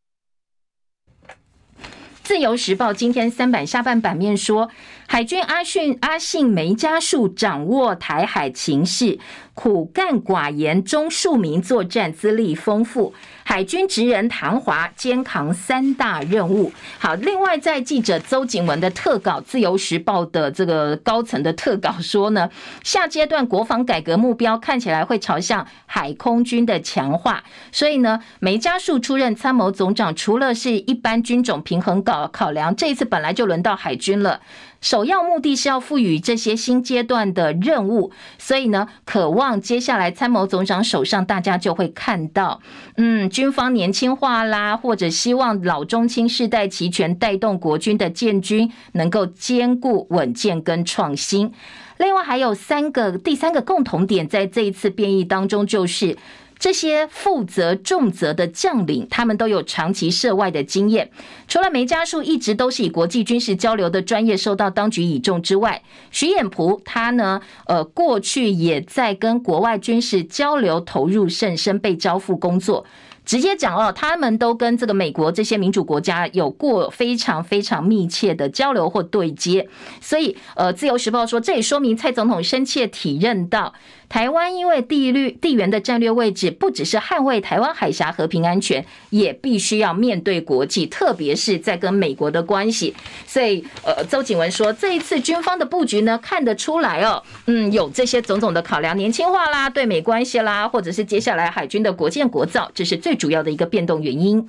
[2.24, 4.70] 自由时报今天三版下半版面说，
[5.12, 9.18] 海军阿训阿信梅家树掌握台海情势，
[9.53, 13.12] 苦干寡言，中庶民作战资历丰富。
[13.44, 16.72] 海军职人唐华肩扛三大任务。
[16.98, 22.48] 好，另外在记者邹景文的特稿，《自由时报》的这个高层的特稿说呢，
[22.83, 27.44] 下阶段国防改革目标看起来会朝向海空军的强化。
[27.70, 34.40] 所以呢，梅家树出任参谋总长，除了是一般军种平衡考考量，这一次本来就轮到海军了。
[34.83, 42.61] 首要目的是要赋予这些新阶段的任务，所以呢，渴望接下来参谋总长手上，大家就会看到，
[42.97, 51.53] 嗯，军方年轻化啦，或者希望老中青世代齐全，带动国军的建军能够兼顾稳健跟创新。
[51.99, 56.18] 另外还有三个，第三个共同点，在这一次变异当中就是。
[56.62, 61.11] 这些负责重责的将领，他们都有长期涉外的经验。
[61.48, 72.87] 除了梅家树一直都是以国际军事交流的专业受到当局倚重之外，徐衍璞他呢，呃，过去也在跟国外军事交流投入甚深，被招募工作。
[73.25, 79.68] 直接讲哦，他们都跟这个美国这些民主国家有过非常非常密切的交流或对接，
[80.01, 83.72] 所以呃，《自由时报》说，这也说明蔡总统深切体认到，
[84.12, 92.94] 台湾因为地域地缘的战略位置，不只是捍卫台湾海峡和平安全，也必须要面对国际，特别是在跟美国的关系。
[93.27, 102.98] 所以呃，邹景文说，这一次军方的布局呢，看得出来哦，嗯，有这些种种的考量，年轻化啦，对美关系啦，或者是接下来海军的国建国造，这是。
[102.98, 104.46] 最主要的一个变动原因。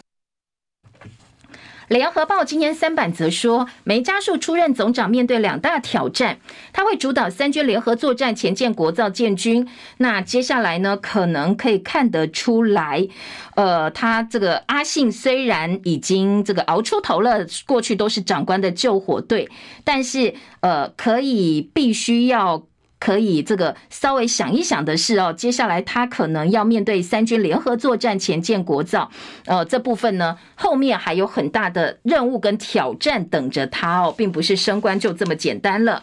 [1.89, 6.39] 联合报今天三版则说，梅家树出任总长，面对两大挑战，
[6.71, 9.67] 他会主导三军联合作战，前建国造建军。
[9.97, 13.07] 那接下来呢，可能可以看得出来，
[13.55, 19.49] 呃，他这个阿信虽然已经这个熬出头了，过去都是长官的救火队，
[19.83, 22.63] 但是呃，可以必须要。
[23.03, 29.11] 可以这个稍微想一想的是哦，接下来他可能要面对三军联合作战、前建国造，
[29.45, 36.01] 呃，这部分呢，后面还有很大的任务跟挑战等着他哦，并不是升官就这么简单了。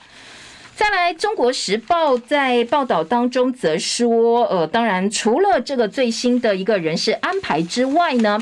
[0.74, 8.38] 再来，《中国时报》在报道当中则说，呃，当然除了这个最新的一个人事安排之外呢。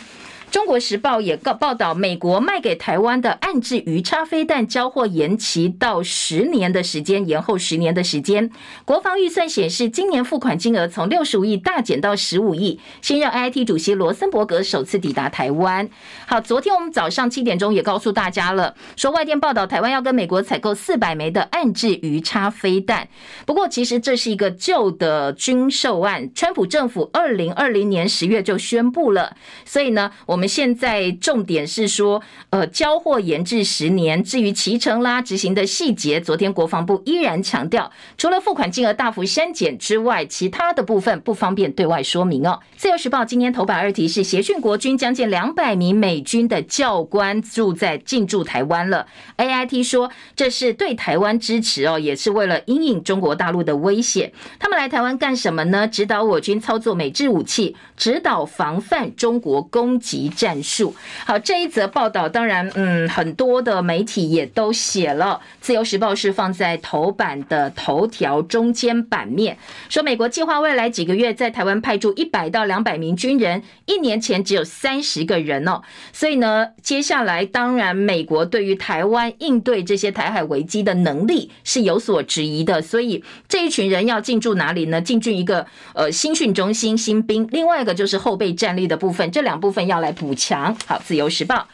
[0.51, 8.51] 中国时报也告报道，美国卖给台湾的暗制鱼叉飞弹交货延期到十年的时间，延后十年的时间。
[8.87, 12.81] 国防预算显示，今年付款金额从六十五亿大减到十五亿。
[13.03, 15.87] 新任 AIT 主席罗森伯格首次抵达台湾。
[16.27, 23.07] 好，昨天我们早上七点钟也告诉大家了，说外电报道台湾要跟美国采购四百枚的暗制鱼叉飞弹。
[23.45, 30.38] 不过，其实这是一个旧的军售案，川普政府二零二零年十月就宣布了，所以呢，我。
[30.39, 34.23] 我们现在重点是说，呃，交货延至十年。
[34.23, 42.61] 至于期程啦、执行的细节，昨天国防部依然强调，除了付款金额大幅删减之外，其他的部分不方便对外说明哦。
[42.77, 49.09] 自由时报今天头版二题是：协训国军将近两百名美军的教官住在进驻台湾了。
[49.39, 54.33] AIT 说这是对台湾支持哦，也是为了因应中国大陆的威胁。
[54.61, 55.89] 他们来台湾干什么呢？
[55.89, 60.28] 指导我军操作美制武器，指导防范中国攻击。
[60.29, 65.41] 战术好，这一则报道当然，嗯，很多的媒体也都写了。
[65.61, 69.57] 自由时报是放在头版的头条中间版面，
[69.89, 75.83] 说美国计划未来几个月在台湾派驻一百到两百名军人，一年前只有三十个人哦。
[76.13, 82.83] 所以呢，接下来当然美国对于台湾应对这些台海危机的能力是有所质疑的。
[82.83, 85.01] 所以这一群人要进驻哪里呢？
[85.01, 85.65] 进驻一个
[85.95, 90.09] 呃新训中心新兵，另外一个就是后备战力的部分，这两部分要来。
[90.19, 91.55] 补强好，《自由时报》、《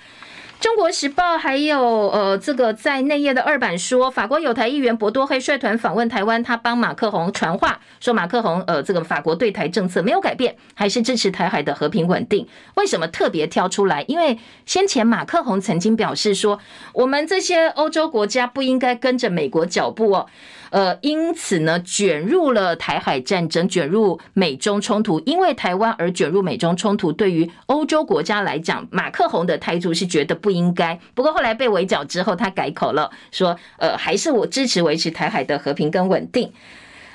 [0.61, 1.81] 中国时报》还有
[2.11, 12.47] 呃，这个在内页的二版说，法国有台议员博多黑率团访问台湾，他帮马克宏传话，说马克宏呃，这个法国对台政策没有改变，还是支持台海的和平稳定。
[12.77, 14.05] 为什么特别挑出来？
[14.07, 16.59] 因为先前马克宏曾经表示说，
[16.93, 20.27] 我们这些欧洲国家不应该跟着美国脚步哦。
[20.75, 30.99] 呃，因此呢，卷入了台海战争，卷入美中冲突，因为台湾而卷入美中冲突，对于欧洲国家来讲，马克宏的态度是觉得不应该。
[31.15, 36.53] 不过后来被围剿之后，他改口了，说，呃，还是我支持维持台海的和平跟稳定。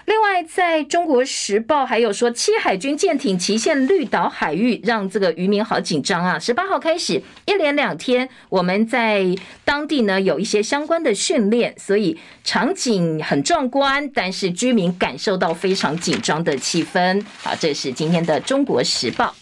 [0.09, 6.39] 另外，在中国时报还有说，七海军舰艇齐现绿岛海域，让这个渔民好紧张啊！
[6.39, 9.23] 十八号开始，一连两天，我们在
[9.63, 17.23] 当地呢有一些相关的训练，所以场景很壮观，但是居民感受到非常紧张的气氛。
[17.43, 19.35] 好，这是今天的中国时报。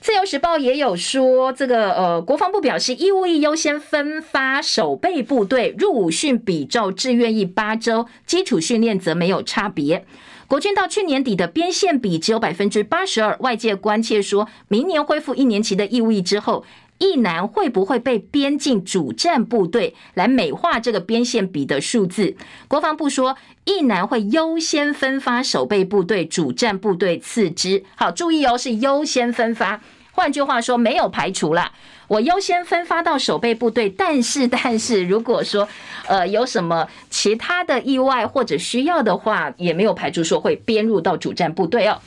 [0.00, 10.06] 自由时报也有说，这个呃，国防部表示，义务役优先分发守备部队入伍训，比照志愿役八周，基础训练则没有差别。
[10.46, 16.64] 国军到去年底的边线比只有百分之八十二，外界关切说，明年恢复一年期的义务役之后，
[17.00, 22.36] 一男会不会被编进主战部队来美化这个边线比的数字？
[22.68, 27.82] 国防部说，一男会优先分发守备部队、主战部队次之。
[27.96, 29.80] 好，注意哦，是优先分发。
[30.12, 31.72] 换句话说，没有排除啦，
[32.06, 35.66] 我优先分发到守备部队，但是，但是如果说，
[36.06, 41.98] 呃，有什么其他的意外或者需要的话，也没有排除说会编入到主战部队哦。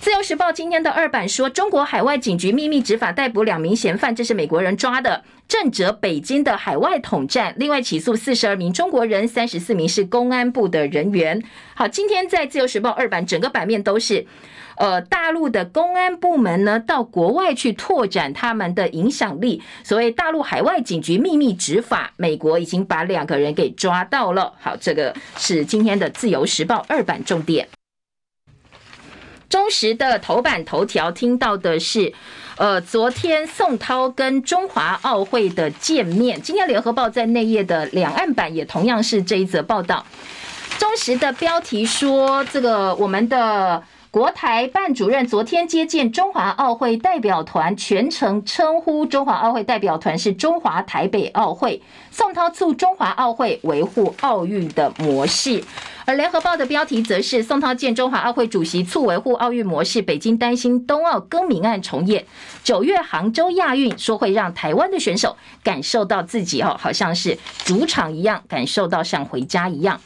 [0.00, 7.54] 自由时报今天的二版说，中国海外警局秘密执法逮捕两名嫌犯，这是美国人抓的，震慑北京的海外统战。
[7.58, 11.42] 另外起诉四十二名中国人，三十四名是公安部的人员。
[11.74, 14.26] 好，今天在自由时报二版整个版面都是。
[14.76, 19.62] 呃，大陆的公安部门呢，到国外去拓展他们的影响力。
[19.84, 24.54] 所谓大陆海外警局秘密执法，美国已经把两个人给抓到了。
[24.58, 27.68] 好，这个是今天的自由时报二版重点。
[29.50, 32.14] 中时的头版头条听到的是，
[32.56, 36.40] 呃，昨天宋涛跟中华奥会的见面。
[36.40, 40.06] 今天联合报在内页的两岸版也同样是这一则报道。
[40.78, 43.82] 中时的标题说，这个我们的。
[44.10, 51.80] 国台办主任昨天接见中华奥会代表团，全程称呼中华奥会代表团是中华台北奥会。
[52.10, 55.62] 宋涛促中华奥会维护奥运的模式，
[56.06, 60.02] 而联合报的标题则是宋涛见中华奥会主席，促维护奥运模式。
[60.02, 62.26] 北京担心冬奥更名案重演，
[62.64, 70.00] 九月杭州亚运说会让台湾的选手感受到自己哦，好像是主场一样，感受到像回家一样。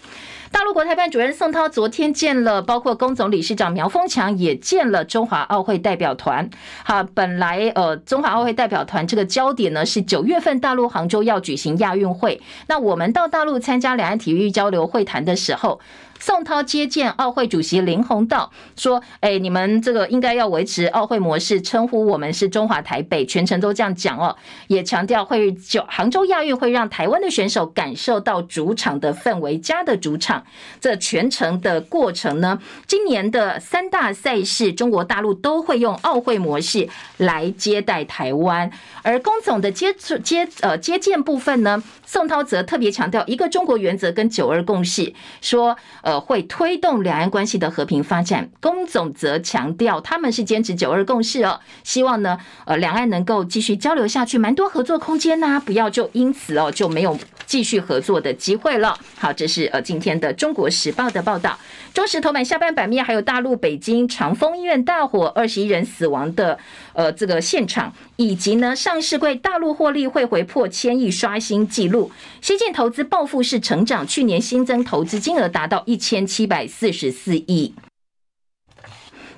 [0.55, 6.49] 大陆国台办主任宋涛昨天见了，包括工总理事长苗峰强也见了中华奥会代表团。
[6.85, 15.81] 好，本来呃，中华奥会代表团这个焦点呢是九月份大陆杭州要举行亚运会，那我们到大陆参加两岸体育交流会谈的时候。
[16.27, 24.35] 宋涛接见奥会主席林鸿道，说：“哎，你们这个应该要维持奥会模式，称呼我们是中华台北，全程都这样讲哦。
[24.69, 30.43] 也强调会就杭州亚运会让台湾的选手感受到主场的氛围，家的主场。
[30.81, 38.71] 这全程的过程呢，今年的三大赛事，中国大陆都会用奥会模式来接待台湾。
[39.03, 45.13] 而工总的接接呃接见部分呢，宋涛则特别强调一个中国原则跟九二共识，
[45.43, 48.51] 说呃。”会推动两岸关系的和平发展。
[48.61, 58.99] 龚总则强调，他们是坚持九二共识哦，希望呢，呃，两岸能够继续交流下去，蛮多合作空间呐，不要就因此哦就没有继续合作的机会了。
[59.17, 61.59] 好，这是呃今天的中国时报的报道。
[61.93, 66.59] 中石头版下半版面还有大陆北京长丰医院大火，二十一人死亡的
[66.93, 72.11] 呃这个现场，以及呢上市柜大陆获利会回破千亿，刷新纪录。
[72.41, 77.73] 西进投资报复式成长，去年新增投资金额达到一千七百四十四亿。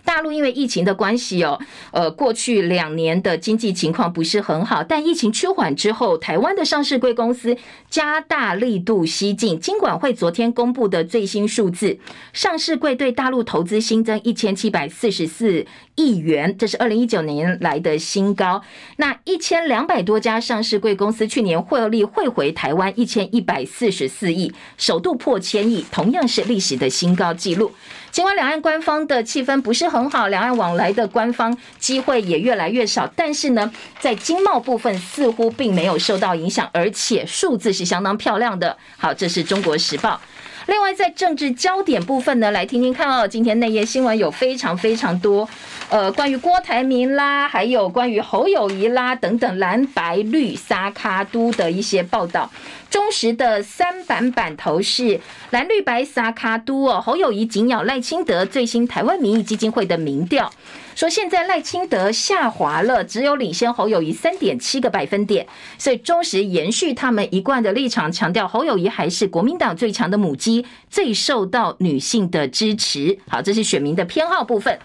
[0.06, 7.56] 大陆因为疫情的关系哦，呃，过去两年的经济情况不是很好，但疫情趋缓之后，台湾的上市贵公司
[7.90, 9.58] 加大力度吸进。
[9.60, 11.98] 金管会昨天公布的最新数字，
[12.32, 18.62] 上市贵对大陆投资新增一千七百四十四亿元，这是二零一九年来的新高。
[18.98, 27.72] 那一千两百多家上市贵公司去年获利汇回台湾一千一百四十四亿，首度破千亿，同样是历史的新高纪录。
[28.10, 38.76] 尽管两岸官方的气氛不是很好，两岸往来的官方机会也越来越少，但是呢，在经贸部分似乎并没有受到影响，而且数字是相当漂亮的。
[38.96, 40.20] 好，这是中国时报。
[40.66, 43.28] 另外，在政治焦点部分呢，来听听看哦。
[43.28, 45.48] 今天内页新闻有非常非常多，
[45.88, 52.50] 呃，关于郭台铭啦，还有关于侯友谊啦等等蓝白绿撒卡都的一些报道。
[52.96, 55.20] 中时的三版版头是
[55.50, 60.50] 蓝绿白撒卡都哦，侯友谊紧咬赖清德，最新台湾民意基金会的民调。
[60.94, 73.18] 说现在赖清德下滑了，只有领先侯友谊三点七个百分点，所以中时延续他们一贯的立场，强调侯友谊还是国民党最强的母鸡，最受到女性的支持。
[73.28, 74.78] 好，这是选民的偏好部分。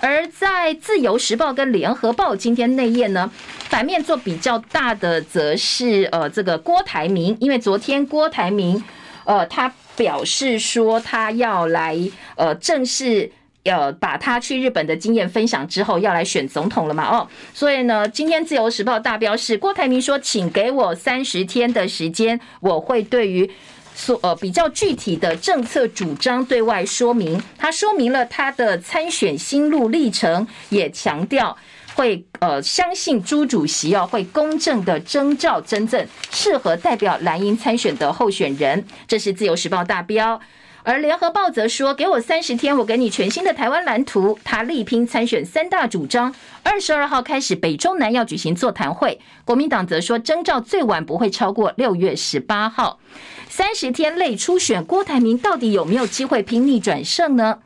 [0.00, 3.28] 而在自由时报跟联合报今天内页呢，
[3.68, 8.82] 反面做比较大的则是呃这个郭台铭，因为昨天郭台铭
[9.24, 11.96] 呃他表示说他要来
[12.36, 13.30] 呃正式。
[13.64, 17.04] 要把他去日本的经验分享之后，要来选总统了嘛？
[17.04, 23.50] 哦，所以呢，今天自由时报大标是郭台铭说，请给我三十天的时间，我会对于
[23.94, 27.42] 所呃比较具体的政策主张对外说明。
[27.58, 31.54] 他说明了他的参选心路历程，也强调
[31.98, 38.84] 会呃相信朱主席哦会公正的征召真正适合代表蓝营参选的候选人。
[39.08, 40.40] 这是自由时报大标。
[40.84, 46.32] 而联合报则说：“给我三十天，我给你全新的台湾蓝图。”他力拼参选三大主张。
[46.62, 49.20] 二十二号开始，北中南要举行座谈会。
[49.44, 53.00] 国民党则说，征召最晚不会超过六月十八号。
[53.50, 57.58] 三十天内初选，郭台铭到底有没有机会拼逆转胜呢？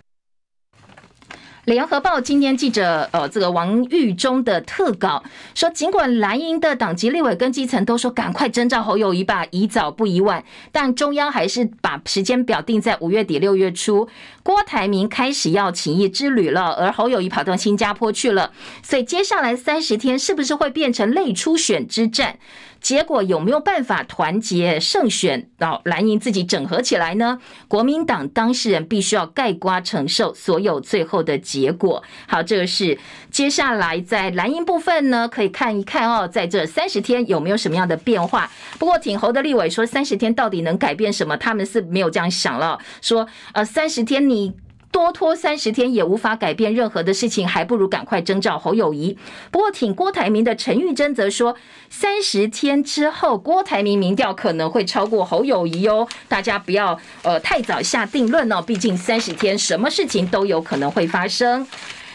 [1.65, 5.23] 联合报今天记者呃，这个王玉忠的特稿
[5.55, 10.43] 说，尽管蓝营的党籍立委跟基层都说赶快征召侯友谊吧，宜早不宜晚，
[10.73, 14.09] 但中央还是把时间表定在五月底六月初。
[14.43, 18.51] 郭台铭开始要请益之旅了，而侯友谊跑到新加坡去了，
[18.83, 22.39] 所以接下来三十天是不是会变成类初选之战？
[22.81, 27.39] 结果有没有办法团结胜选到蓝营自己整合起来呢？
[27.69, 32.03] 国民党当事人必须要盖瓜承受所有最后的结果。
[32.27, 32.99] 好，这个是
[33.31, 38.51] 接下来在蓝营部分呢，可以看一看哦，在这三十天有没有什么样的变化。
[38.79, 41.37] 不过挺侯的立委说，三十天到底能改变什么？
[41.37, 44.53] 他们是没有这样想了，说呃，三十天你。
[44.93, 49.19] 多拖三十天也无法改变任何的事情，还不如赶快征召侯友谊。
[49.51, 51.57] 不过，挺郭台铭的陈玉珍则说，
[51.89, 56.07] 三十天之后，郭台铭民调可能会超过侯友谊哦。
[56.29, 61.67] 大家不要呃太早下定论哦，毕竟三十天什么事情都有可能会发生。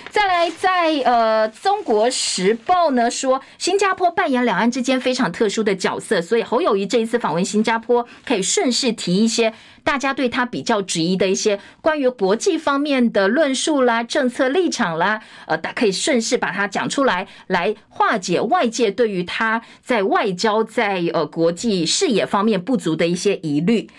[0.09, 9.53] 再来在，呃《中国时报》呢说，新加坡扮演两岸之间非常特殊的角色，所以侯友谊这一次访问新加坡，可以顺势提一些
[9.83, 23.89] 大家对他比较质疑的一些关于国际方面的论述啦、政策立场啦，呃，大可以顺势把它讲出来，来化解外界对于他在外交在呃国际视野方面不足的一些疑虑。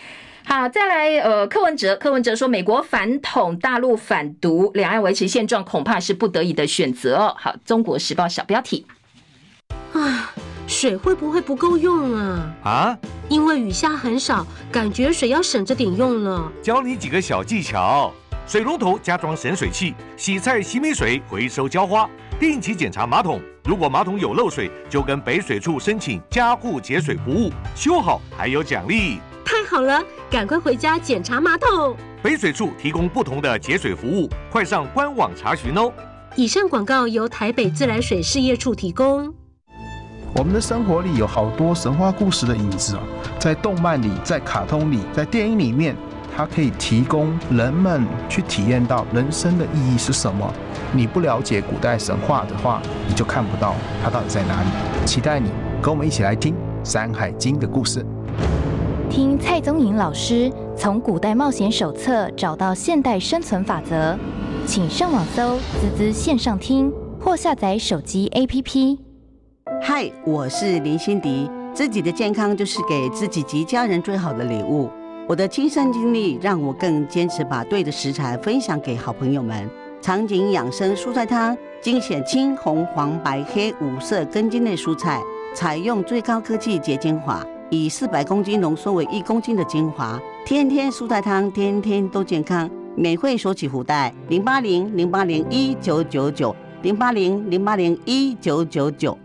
[0.49, 7.35] 好，再来，呃，柯文哲，柯文哲说，美国反统，大陆反独，两岸维持现状恐怕是不得已的选择。
[7.39, 8.87] 好，中国时报小标题。
[9.93, 10.33] 啊，
[10.67, 12.55] 水会不会不够用啊？
[12.65, 12.99] 啊？
[13.29, 16.51] 因为雨下很少，感觉水要省着点用了。
[16.63, 18.11] 教你几个小技巧：
[18.47, 22.09] 水龙头加装省水器，洗菜洗米水，回收浇花，
[22.41, 23.39] 定期检查马桶。
[23.65, 29.19] 如果马桶有漏水，就跟北水处申请加固节水服务，修好还有奖励。
[29.51, 31.97] 太好了，赶快回家检查马桶。
[32.23, 35.91] 北水处提供不同的节水服务，快上官网查询哦。
[36.37, 39.33] 以上广告由台北自来水事业处提供。
[40.35, 43.03] 我们的生活里有好多神话故事的影子啊，
[43.39, 45.97] 在动漫里，在卡通里，在电影里面，
[46.37, 50.53] 它可以提供人们去体验到人生的意义是什么。
[50.93, 53.75] 你不了解古代神话的话，你就看不到
[54.05, 54.69] 它到底在哪里。
[55.07, 56.53] 期待你跟我们一起来听
[56.85, 58.05] 《山海经》的故事。
[59.11, 64.17] 听蔡宗颖老师从古代冒险手册找到现代生存法则，
[64.67, 68.99] 请上网搜“滋滋线上听”或下载手机 APP。
[69.83, 71.51] 嗨，我是林心迪。
[71.73, 74.91] 自己的健康就是给自己及家人最好的礼物。
[75.27, 79.69] 我的亲身经历让我更坚持把对的食材分享给好朋友们。
[80.01, 85.21] 长景养生蔬菜汤精选青红黄白黑五色根茎类蔬菜，
[85.55, 87.45] 采用最高科技结晶法。
[87.71, 92.69] 以四百公斤浓缩为一公斤的精华，天天蔬菜汤，天天都健康。
[92.97, 99.17] 免费索取福袋，零八零零八零一九九九，零八零零八零一九九九。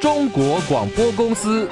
[0.00, 1.68] 中国广播公司。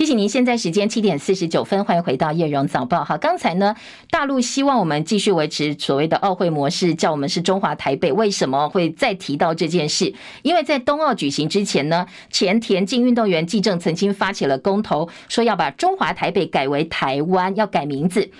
[0.00, 3.04] 提醒您，现在时间七点四十九分，欢迎回到叶荣早报。
[3.04, 3.76] 好，刚才呢，
[4.10, 8.10] 大陆希望我们继续维持所谓的奥会模式，叫我们是中华台北。
[8.10, 10.14] 为什么会再提到这件事？
[10.40, 18.30] 因为在冬奥举行之前呢，前田径运动员纪政曾经发起了公投，说要把中华台北改为台湾，要改名字，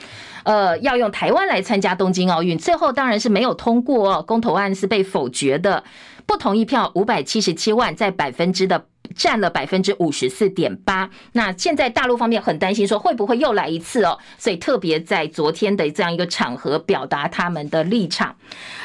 [0.45, 2.57] 呃，要用台湾来参加东京奥运。
[2.57, 5.85] 最后当然是没有通过哦，公投案是被否决的，
[6.25, 8.87] 不同意票五百七十七万，在百分之的。
[9.17, 11.09] 占了百分之五十四点八。
[11.33, 14.19] 那现在大陆方面很担心，说会不会又来一次哦？
[14.39, 18.37] 所以特别在昨天的这样一个场合表达他们的立场。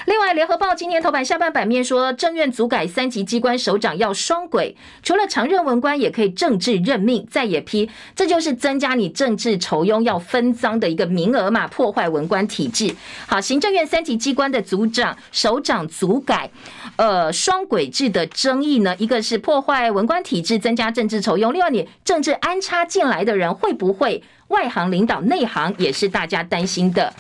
[0.06, 12.96] 另外，联合报今天头版下半版面说，政院组改三级机关首长要双轨，除了常任文官也可以政治任命，再也批，这就是增加你政治酬庸要分赃的一个名额嘛，破坏文官体制。
[13.28, 16.50] 好，行政院三级机关的组长、首长组改，
[16.98, 20.15] 呃，双轨制的争议呢，一个是破坏文官。
[20.24, 27.14] 体制增加政治酬庸，另外你政治安插进来的人会不会外行领导内行，也是大家担心的。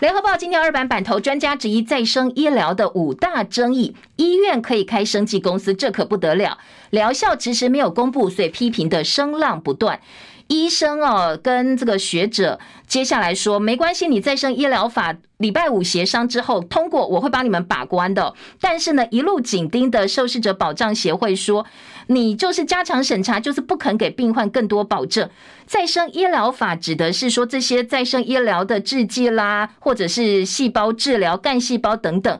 [0.00, 6.58] 联合报今天二版版头，专家质疑再生医疗的五大争议，医院可以开生技公司，这可不得了，
[6.90, 10.00] 疗效迟迟没有公布，所以批评的声浪不断。
[10.48, 18.34] 医生哦，跟这个学者接下来说没关系，你再生医疗法礼拜五协商之后通过，我会帮你们把关的。
[18.60, 21.64] 但是呢，一路紧盯的受试者保障协会说，
[22.08, 25.28] 你就是加强审查，就是不肯给病患更多保证。
[25.66, 32.38] 再生医疗法指的是说这些再生医疗的制剂啦，或者是细胞治疗、干细胞等等。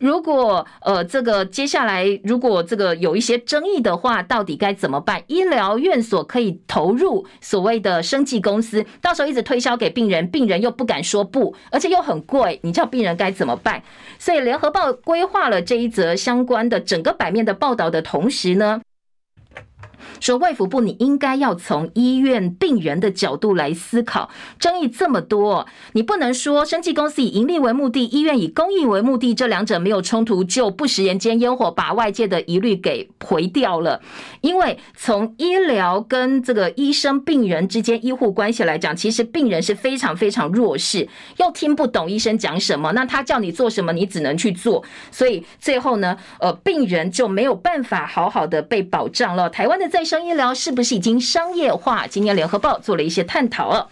[0.00, 5.22] 如果呃，这个接下来如果这个有一些争议的话，到底该怎么办？
[5.28, 13.80] 医疗院所可以投入所谓的生技公司，到时候一直推销给病人，病人又不敢说不，而且又很贵，你叫病人该怎么办？
[14.18, 18.80] 所以联合报规划了这一则相关的整个版面的报道的同时呢，
[20.22, 24.30] 说卫福部，你应该要从医院病人的角度来思考。
[24.56, 34.00] 争议这么多，你不能说生技公司以盈利为目的，医院以公益为目的，这两者没有冲突，就不食人间烟火，把外界的疑虑给回掉了。
[34.42, 41.08] 因为从医疗跟这个医生病人之间医护关系来讲，其实病人是非常非常弱势，
[41.38, 44.84] 又听不懂医生讲什么，那他叫你做什么，你只能去做。
[45.10, 49.50] 所以最后呢，呃，病人就没有办法好好的被保障了。
[49.50, 52.06] 台湾的在生医疗是不是已经商业化？
[52.06, 53.88] 今天联合报做了一些探讨了。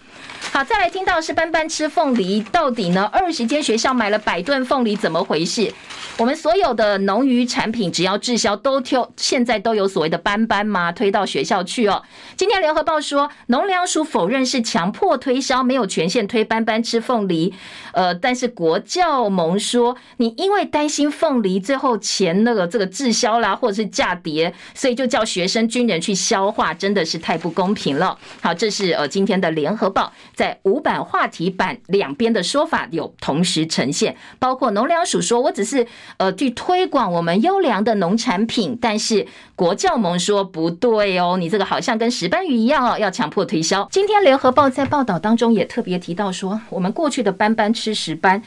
[0.53, 3.09] 好，再来听到是班班吃凤梨，到底呢？
[3.11, 5.73] 二十间学校买了百吨凤梨，怎么回事？
[6.19, 10.93] 我们所有的农渔产品，只要滞销，都挑现在都有所谓的班班吗？
[10.93, 12.03] 推到学校去哦。
[12.37, 17.55] 今天联合报说，农粮署否认是强迫推销，没有权限推班班吃凤梨。
[17.93, 28.17] 呃，但是国教盟说，你因为担心凤梨最后钱那个这个滞销啦，或者是价跌，所以就叫学生军人去消化，真的是太不公平了。
[28.41, 35.87] 好，这是呃今天的联合报在五版话题版两边的说法有同时呈现，包括农粮署说，我只是。
[36.17, 43.87] 呃，去推广我们优良的农产品，但是国教盟说不对哦，你这个好像跟石斑鱼一样哦，要强迫推销。
[43.91, 48.43] 今天联合报在报道当中也特别提到说，我们过去的斑斑吃石斑，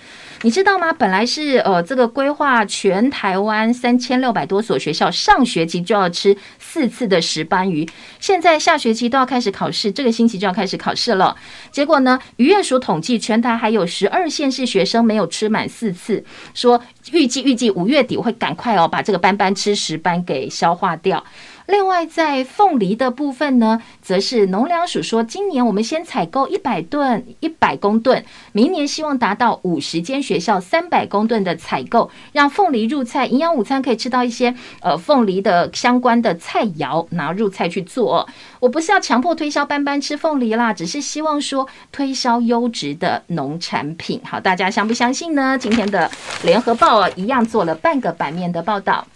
[0.45, 0.91] 你知道吗？
[0.91, 7.87] 本来是呃这个规划全台湾三千六百多所学校上学期就要吃四次的石斑鱼，
[8.19, 11.33] 现在下学期都要开始考试，这个星期就要开始考试了。
[11.71, 16.21] 结果呢，渔业署统计全台还有十二县市学生没有吃满四次，
[16.53, 16.83] 说
[17.13, 17.71] 预计预计。
[17.71, 21.23] 五月底会赶快哦，把这个斑斑吃石斑给消化掉。
[21.67, 38.27] 另外，在凤梨的部分呢，则是农粮署说，今年我们先采购一百吨、一百公吨，明年希望达到五十间学校三百公吨的采购，让凤梨入菜，营养午餐可以吃到一些呃凤梨的相关的菜肴，拿入菜去做。
[38.59, 44.19] 我不是要强迫推销班班吃凤梨啦，只是希望说推销优质的农产品。
[44.25, 45.57] 好，大家相不相信呢？
[45.57, 46.11] 今天的
[46.43, 49.07] 联合报啊，一样做了半个版面的报道。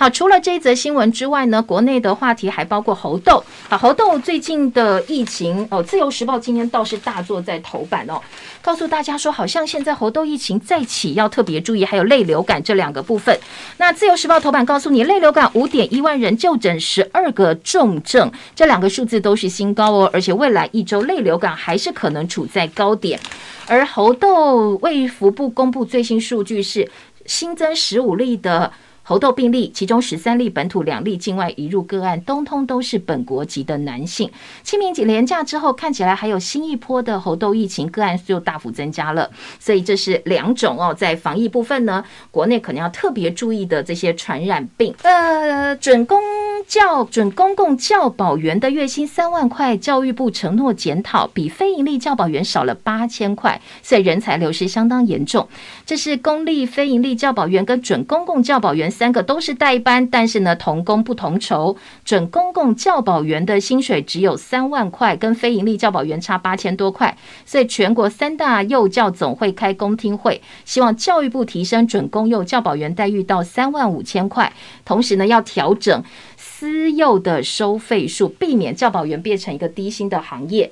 [0.00, 3.44] 好，除了这一则新闻之外呢，国内的话题还包括猴痘。
[3.68, 8.18] 好，猴痘最近的疫情哦，《自由时报》今天倒是大作在头版哦，
[8.62, 11.84] 告诉大家说，好像现在猴痘疫情再起，要特别注意。
[11.84, 13.38] 还有泪流感这两个部分。
[13.76, 23.20] 那《自由时报》头版告诉你，泪流感五点一万人就诊十二个重症，这两个数字都是新高哦，而且未来一周泪流感还是可能处在高点。
[23.66, 26.90] 而猴痘卫福部公布最新数据是
[27.26, 28.72] 新增十五例的。
[29.10, 34.30] 猴痘病例，其中十三例本土，两例境外移入个案，通通都是本国籍的男性。
[34.62, 39.28] 清明节连假之后，看起来还有新一波的猴痘疫情个案就大幅增加了。
[39.58, 44.94] 所以这是两种哦，在防疫部分呢，国内可能要特别注意的这些传染病。
[45.02, 46.22] 呃，准公
[46.68, 55.48] 教准公共教保员的月薪三万块，教育部承诺检讨，比非营利教保员少了八千块，所以人才流失相当严重。
[55.84, 58.88] 这是公立非营利教保员跟准公共教保员。
[59.00, 61.74] 三个都是代班，但是呢，同工不同酬。
[62.04, 67.16] 准公共教保员的薪水只有三万块，跟非营利教保员差八千多块。
[67.46, 74.52] 所以全国三大幼教总会开公听会，希望教育部提升准公幼教保员待遇到三万五千块，
[74.84, 76.04] 同时呢，要调整
[76.36, 80.70] 私幼的收费数，避免教保员变成一个低薪的行业。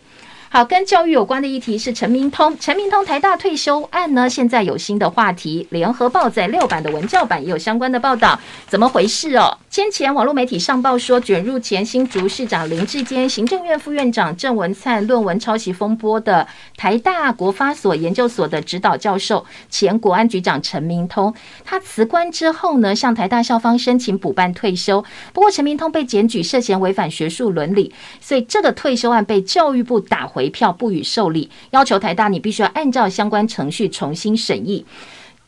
[0.51, 2.57] 好，跟教育有关的议题是陈明通。
[2.59, 5.67] 陈明通台大退休案呢，现在有新的话题。
[5.71, 9.59] 联合报在六版的文教版也有相关的报道，怎么回事哦？
[9.69, 25.05] 先前网络媒体上报说，卷入前新竹市长林智坚、行政院副院长郑文灿论文抄袭风波的台大国发所研究所的指导教授、前国安局长陈明通，他辞官之后呢，向台大校方申请补办退休。
[25.35, 27.93] 不过陈明通被检举涉嫌违反学术伦理，
[28.23, 30.38] 所以这个退休案被教育部打回。
[30.39, 34.87] 回票不予受理，要求台大你必须要按照相关程序重新审议。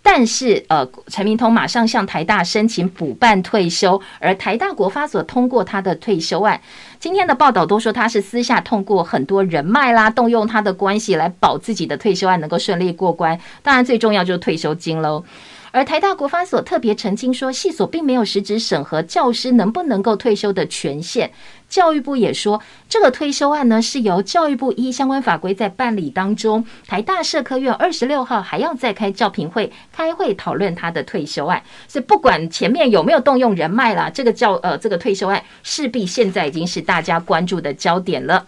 [0.03, 6.61] 但是，呃，陈明通马上向台大申请补办退休，而台大国发所通过他的退休案。
[6.99, 13.39] 今天的报道都说他是私下通过很多人脉啦，动用他的关系来保自己的退休案能够顺利过关。
[13.63, 15.23] 当然，最重要就是退休金喽。
[15.73, 21.31] 而台大国发所特别澄清说，系所并没有实质审核教师能不能够退休的权限。
[21.71, 26.67] 教育部也说，这个退休案呢是由教育部依相关法规在办理当中。
[26.87, 31.63] 台大社科院二十六号还要再开教评会，开会讨论他的退休案。
[31.87, 38.45] 所以不管前面有没有动用人脉啦，这个教呃这个退休案势必现在已经是大家关注的焦点了。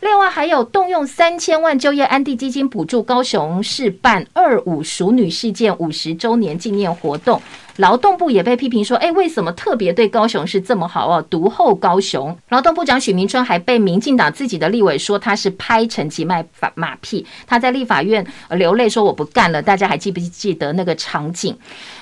[0.00, 7.42] 另外还有动用三千万就业安定基金补助高雄市办二五熟女事件五十周年纪念活动。
[7.78, 11.24] 劳动部也被批评说，哎，为什么特别对高雄市这么好哦？
[11.30, 12.36] 独厚高雄。
[12.48, 19.62] 劳动部长许明春还被民进党自己的立委说他是拍陈其迈马马屁，他在立法院流泪说我不干了。
[19.62, 21.56] 大家还记不记得那个场景？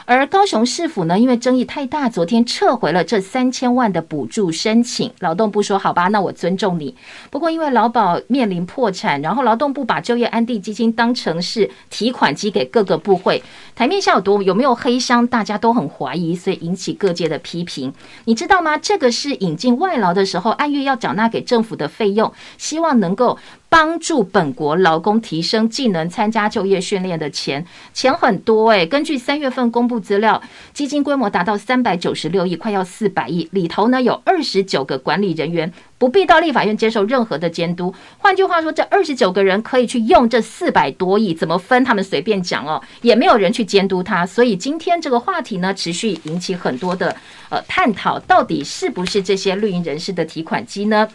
[0.06, 5.10] 而高雄市府呢，因为争议太大，昨天撤回了这三千万的补助申请。
[5.18, 6.94] 劳动部说好吧，那我尊重你。
[7.30, 13.42] 不过因为劳保面临破产，然后劳动部把就业安定基金当成是提款机给各个部会，
[13.74, 15.65] 台面下有多有没有黑箱，大家都。
[15.66, 17.92] 都很怀疑，所以引起各界的批评。
[18.26, 18.78] 你知道吗？
[18.78, 23.36] 这个是引进外劳的时候，按月要缴纳给政府的费用，希望能够
[23.68, 28.86] 帮助本国劳工提升技能、参加就业训练的钱，钱很多诶。
[28.86, 30.40] 根据三月份公布资料，
[30.72, 33.48] 基金规模达到三百九十六亿，快要四百亿。
[33.52, 35.72] 里头呢有二十九个管理人员。
[35.98, 37.94] 不必到立法院接受任何的监督。
[38.18, 44.26] 换句话说，这二十九个人可以去用这四百多亿，怎么分他们随便讲哦，也没有人去监督他。
[44.26, 47.16] 所以今天这个话题呢，持续引起很多的
[47.48, 51.08] 呃探讨，到底是不是这些绿营人士的提款机呢？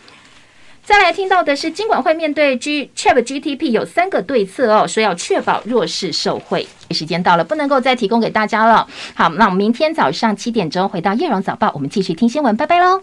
[0.84, 6.67] 再来听到的是，金管会面对 G Chat GTP 有三个对策哦，说要确保弱势受惠。
[6.89, 8.86] 时间到了，不能够再提供给大家了。
[9.13, 13.01] 好，那我们明天早上七点钟回到叶荣早报，我们继续听新闻，拜拜喽。